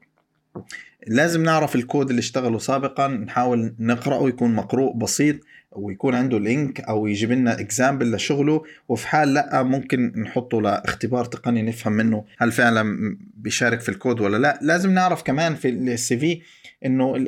لازم 1.08 1.44
نعرف 1.44 1.76
الكود 1.76 2.10
اللي 2.10 2.20
اشتغله 2.20 2.60
سابقا 2.60 3.08
نحاول 3.08 3.76
نقرأه 3.80 4.28
يكون 4.28 4.56
مقروء 4.56 4.96
بسيط 4.96 5.36
ويكون 5.72 6.16
عنده 6.16 6.40
link 6.40 6.82
أو 6.82 7.08
يجيب 7.08 7.32
لنا 7.32 7.60
example 7.60 8.12
لشغله. 8.16 8.64
وفي 8.90 9.08
حال 9.08 9.34
لأ 9.34 9.64
ممكن 9.64 10.14
نحطه 10.22 10.62
لاختبار 10.62 11.26
تقني 11.26 11.62
نفهم 11.62 11.94
منه 11.94 12.26
هل 12.38 12.52
فعلا 12.52 13.18
بيشارك 13.38 13.80
في 13.80 13.90
الكود 13.90 14.22
ولا 14.22 14.38
لأ. 14.38 14.60
لازم 14.62 14.92
نعرف 14.92 15.24
كمان 15.24 15.56
في 15.56 15.70
ال 15.70 16.18
CV 16.18 16.42
إنه 16.86 17.26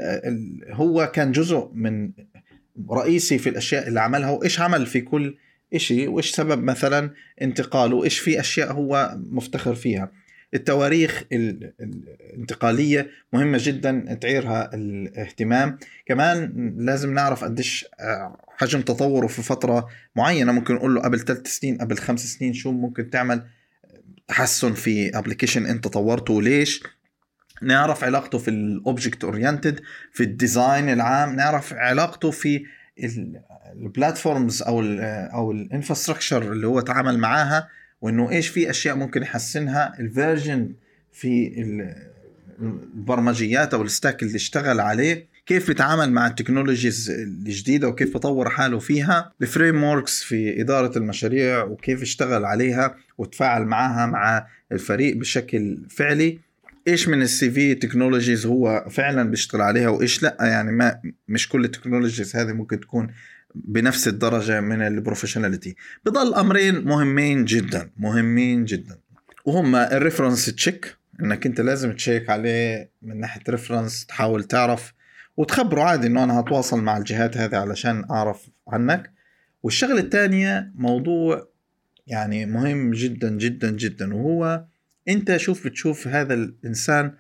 هو 0.72 1.12
كان 1.14 1.32
جزء 1.32 1.70
من 1.74 2.12
رئيسي 2.92 3.38
في 3.38 3.50
الأشياء 3.50 3.88
اللي 3.88 4.02
عملها 4.02 4.30
وإيش 4.30 4.60
عمل 4.60 4.86
في 4.86 5.02
كل 5.02 5.38
شيء 5.76 6.10
وإيش 6.10 6.32
سبب 6.32 6.64
مثلا 6.64 7.12
انتقاله 7.42 7.96
وإيش 7.96 8.20
في 8.20 8.40
أشياء 8.40 8.74
هو 8.74 9.18
مفتخر 9.30 9.76
فيها. 9.76 10.12
التواريخ 10.54 11.24
الانتقالية 11.32 13.10
مهمة 13.34 13.60
جدا 13.62 14.18
تعيرها 14.22 14.70
الاهتمام. 14.74 15.78
كمان 16.06 16.74
لازم 16.78 17.14
نعرف 17.14 17.44
قديش 17.44 17.86
آه، 18.00 18.38
حجم 18.58 18.82
تطوره 18.82 19.28
في 19.28 19.42
فترة 19.42 19.88
معينة. 20.16 20.52
ممكن 20.52 20.76
نقول 20.76 20.96
له 20.96 21.02
قبل 21.02 21.20
ثلاث 21.20 21.48
سنين 21.48 21.78
قبل 21.78 21.98
خمس 21.98 22.26
سنين 22.26 22.54
شو 22.54 22.72
ممكن 22.72 23.10
تعمل 23.10 23.44
تحسن 24.28 24.74
في 24.74 25.18
ابلكيشن 25.18 25.66
انت 25.66 25.88
طورته 25.88 26.34
وليش. 26.34 26.84
نعرف 27.62 28.04
علاقته 28.04 28.38
في 28.38 28.48
ال 28.48 28.59
object 28.59 29.24
oriented 29.24 29.80
في 30.12 30.24
ال 30.24 30.33
design 30.33 30.90
العام. 30.90 31.36
نعرف 31.36 31.74
علاقته 31.74 32.32
في 32.32 32.64
ال 33.74 33.83
platforms 33.83 34.62
أو 34.62 34.82
ال 34.82 35.00
أو 35.34 35.52
ال 35.52 35.59
infrastructure 35.59 36.52
اللي 36.52 36.68
هو 36.68 36.80
تعامل 36.80 37.18
معاها. 37.18 37.68
وإنه 38.02 38.32
إيش 38.32 38.48
في 38.48 38.70
أشياء 38.70 38.96
ممكن 38.96 39.22
يحسنها 39.22 40.00
ال 40.00 40.09
version 40.09 40.74
في 41.12 41.62
البرمجيات 42.60 43.74
أو 43.74 43.82
ال 43.82 43.89
stack 43.89 44.24
اللي 44.24 44.36
اشتغل 44.36 44.80
عليه 44.80 45.28
كيف 45.46 45.68
بيتعامل 45.68 46.12
مع 46.12 46.28
ال 46.28 46.34
technologies 46.34 47.10
الجديدة 47.10 47.88
وكيف 47.88 48.14
بطور 48.14 48.50
حاله 48.50 48.80
فيها 48.80 49.34
ال 49.42 49.84
frameworks 49.84 50.24
في 50.24 50.62
إدارة 50.62 50.98
المشاريع 50.98 51.64
وكيف 51.64 52.02
اشتغل 52.02 52.46
عليها 52.46 52.96
وتفاعل 53.18 53.66
معها 53.66 54.06
مع 54.06 54.48
الفريق 54.72 55.18
بشكل 55.18 55.78
فعلي. 55.90 56.40
إيش 56.88 57.08
من 57.08 57.22
ال 57.22 57.52
CV 57.52 57.76
technologies 57.76 58.46
هو 58.46 58.86
فعلا 58.90 59.24
بيشتغل 59.30 59.62
عليها 59.62 59.90
وإيش 59.90 60.24
لأ؟ 60.24 60.38
يعني 60.40 60.72
ما 60.72 61.02
مش 61.28 61.50
كل 61.50 61.66
ال 61.66 61.71
technologies 61.71 62.36
هذه 62.36 62.54
ممكن 62.54 62.80
تكون 62.80 63.08
بنفس 63.56 64.08
الدرجة 64.08 64.62
من 64.62 64.82
ال 64.82 64.87
professionality. 64.87 65.76
بضل 66.06 66.34
أمرين 66.34 66.86
مهمين 66.86 67.46
جدا 67.46 67.90
مهمين 67.98 68.66
جدا. 68.66 68.98
وهما 69.46 69.98
ال 69.98 70.03
reference 70.03 70.46
check 70.46 70.98
إنك 71.22 71.46
أنت 71.46 71.62
لازم 71.62 71.94
تـ 71.94 72.00
check 72.00 72.30
عليه 72.30 72.90
من 73.02 73.20
ناحية 73.20 73.42
reference 73.50 74.06
تحاول 74.06 74.44
تعرف 74.44 74.94
وتخبره 75.38 75.82
عادي 75.82 76.08
إنه 76.08 76.24
أنا 76.24 76.40
هتواصل 76.40 76.82
مع 76.82 76.98
الجهات 76.98 77.38
هذه 77.38 77.56
علشان 77.56 78.06
أعرف 78.12 78.50
عنك. 78.68 79.12
والشغلة 79.64 80.00
الثانية 80.00 80.72
موضوع 80.76 81.48
يعني 82.08 82.46
مهم 82.46 82.92
جدا 82.92 83.30
جدا 83.30 83.72
جدا 83.72 84.16
وهو 84.16 84.66
أنت 85.08 85.38
شوف 85.38 85.68
بتشوف 85.68 86.08
هذا 86.08 86.34
الإنسان 86.34 87.12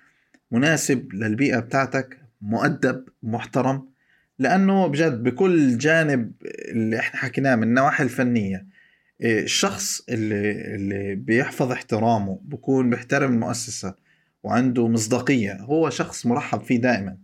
مناسب 0.52 1.14
للبيئة 1.14 1.60
بتاعتك 1.60 2.20
مؤدب 2.42 3.06
محترم. 3.24 3.90
لأنه 4.40 4.88
بجد 4.88 5.24
بكل 5.24 5.78
جانب 5.78 6.32
اللي 6.72 7.00
إحنا 7.00 7.20
حكيناه 7.20 7.56
من 7.56 7.64
النواحي 7.64 8.04
الفنية 8.04 8.68
إيه، 9.22 9.44
الشخص 9.44 10.02
اللي 10.10 10.52
اللي 10.76 11.16
بيحفظ 11.16 11.72
احترامه 11.72 12.40
بكون 12.44 12.90
بيحترم 12.90 13.34
المؤسسة 13.34 13.96
وعنده 14.44 14.88
مصداقية 14.88 15.54
هو 15.62 15.90
شخص 15.90 16.26
مرحب 16.26 16.62
فيه 16.62 16.82
دائما. 16.82 17.18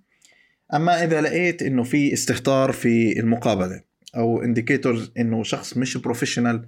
أما 0.74 1.04
إذا 1.04 1.22
لقيت 1.22 1.62
إنه 1.62 1.84
في 1.84 2.14
استهتار 2.14 2.72
في 2.72 3.20
المقابلة 3.20 3.82
أو 4.16 4.44
indicators 4.44 5.12
إنه 5.18 5.44
شخص 5.44 5.78
مش 5.78 5.98
professional 5.98 6.66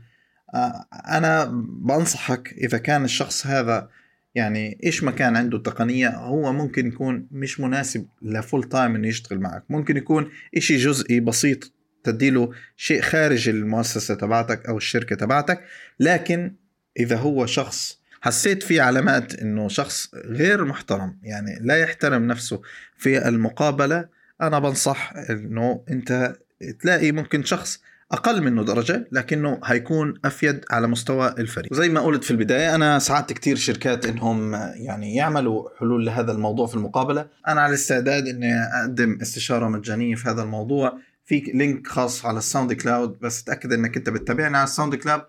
آه، 0.53 0.85
أنا 1.07 1.45
بنصحك 1.81 2.53
إذا 2.57 2.77
كان 2.77 3.03
الشخص 3.03 3.47
هذا 3.47 3.89
يعني 4.35 4.79
إيش 4.83 5.03
ما 5.03 5.11
كان 5.11 5.35
عنده 5.35 5.57
تقنية 5.57 6.09
هو 6.09 6.53
ممكن 6.53 6.87
يكون 6.87 7.27
مش 7.31 7.59
مناسب 7.59 8.07
ل 8.21 8.30
full 8.30 8.63
time 8.63 8.95
إنه 8.95 9.07
يشتغل 9.07 9.39
معك. 9.39 9.63
ممكن 9.69 9.97
يكون 9.97 10.29
إشي 10.57 10.77
جزئي 10.77 11.19
بسيط 11.19 11.71
تديله 12.03 12.51
شيء 12.77 13.01
خارج 13.01 13.49
المؤسسة 13.49 14.15
تبعتك 14.15 14.65
أو 14.65 14.77
الشركة 14.77 15.15
تبعتك 15.15 15.61
لكن 15.99 16.55
إذا 16.99 17.17
هو 17.17 17.45
شخص 17.45 17.99
حسيت 18.21 18.63
في 18.63 18.79
علامات 18.79 19.35
إنه 19.35 19.67
شخص 19.67 20.15
غير 20.15 20.65
محترم 20.65 21.17
يعني 21.23 21.59
لا 21.61 21.77
يحترم 21.77 22.27
نفسه 22.27 22.61
في 22.97 23.27
المقابلة 23.27 24.07
أنا 24.41 24.59
بنصح 24.59 25.13
إنه 25.29 25.83
أنت 25.89 26.35
تلاقي 26.79 27.11
ممكن 27.11 27.43
شخص 27.43 27.81
أقل 28.11 28.43
منه 28.43 28.63
درجة 28.63 29.07
لكنه 29.11 29.59
هيكون 29.63 30.13
أفيد 30.25 30.65
على 30.71 30.87
مستوى 30.87 31.27
الفريق. 31.27 31.73
زي 31.73 31.89
ما 31.89 32.01
قلت 32.01 32.23
في 32.23 32.31
البداية 32.31 32.75
أنا 32.75 32.99
ساعدت 32.99 33.33
كثير 33.33 33.55
شركات 33.55 34.05
إنهم 34.05 34.53
يعني 34.75 35.15
يعملوا 35.15 35.69
حلول 35.79 36.05
لهذا 36.05 36.31
الموضوع 36.31 36.67
في 36.67 36.75
المقابلة. 36.75 37.27
أنا 37.47 37.61
على 37.61 37.73
استعداد 37.73 38.27
إني 38.27 38.53
أقدم 38.55 39.17
استشارة 39.21 39.67
مجانية 39.67 40.15
في 40.15 40.29
هذا 40.29 40.41
الموضوع. 40.41 40.97
في 41.25 41.51
link 41.53 41.87
خاص 41.87 42.25
على 42.25 42.37
ال 42.37 42.73
SoundCloud 42.73 43.19
بس 43.19 43.43
تأكد 43.43 43.73
إنك 43.73 43.97
أنت 43.97 44.09
بتتابعني 44.09 44.57
على 44.57 44.63
ال 44.63 44.95
SoundCloud 44.95 45.21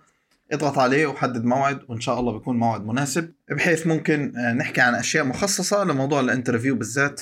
اضغط 0.53 0.79
عليه 0.79 1.07
وحدد 1.07 1.45
موعد 1.45 1.81
وإن 1.89 2.01
شاء 2.01 2.21
الله 2.21 2.33
بيكون 2.33 2.57
موعد 2.57 2.87
مناسب. 2.87 3.33
بحيث 3.51 3.87
ممكن 3.87 4.33
نحكي 4.57 4.81
عن 4.81 4.95
أشياء 4.95 5.25
مخصصة 5.25 5.85
لموضوع 5.85 6.21
ال 6.21 6.26
interview 6.26 6.75
بالذات. 6.75 7.21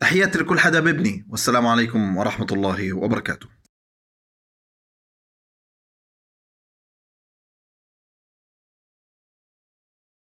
تحياتي 0.00 0.38
لكل 0.38 0.58
حدا 0.58 0.80
ببني 0.80 1.26
والسلام 1.28 1.66
عليكم 1.66 2.16
ورحمة 2.16 2.46
الله 2.52 2.92
وبركاته. 2.92 3.57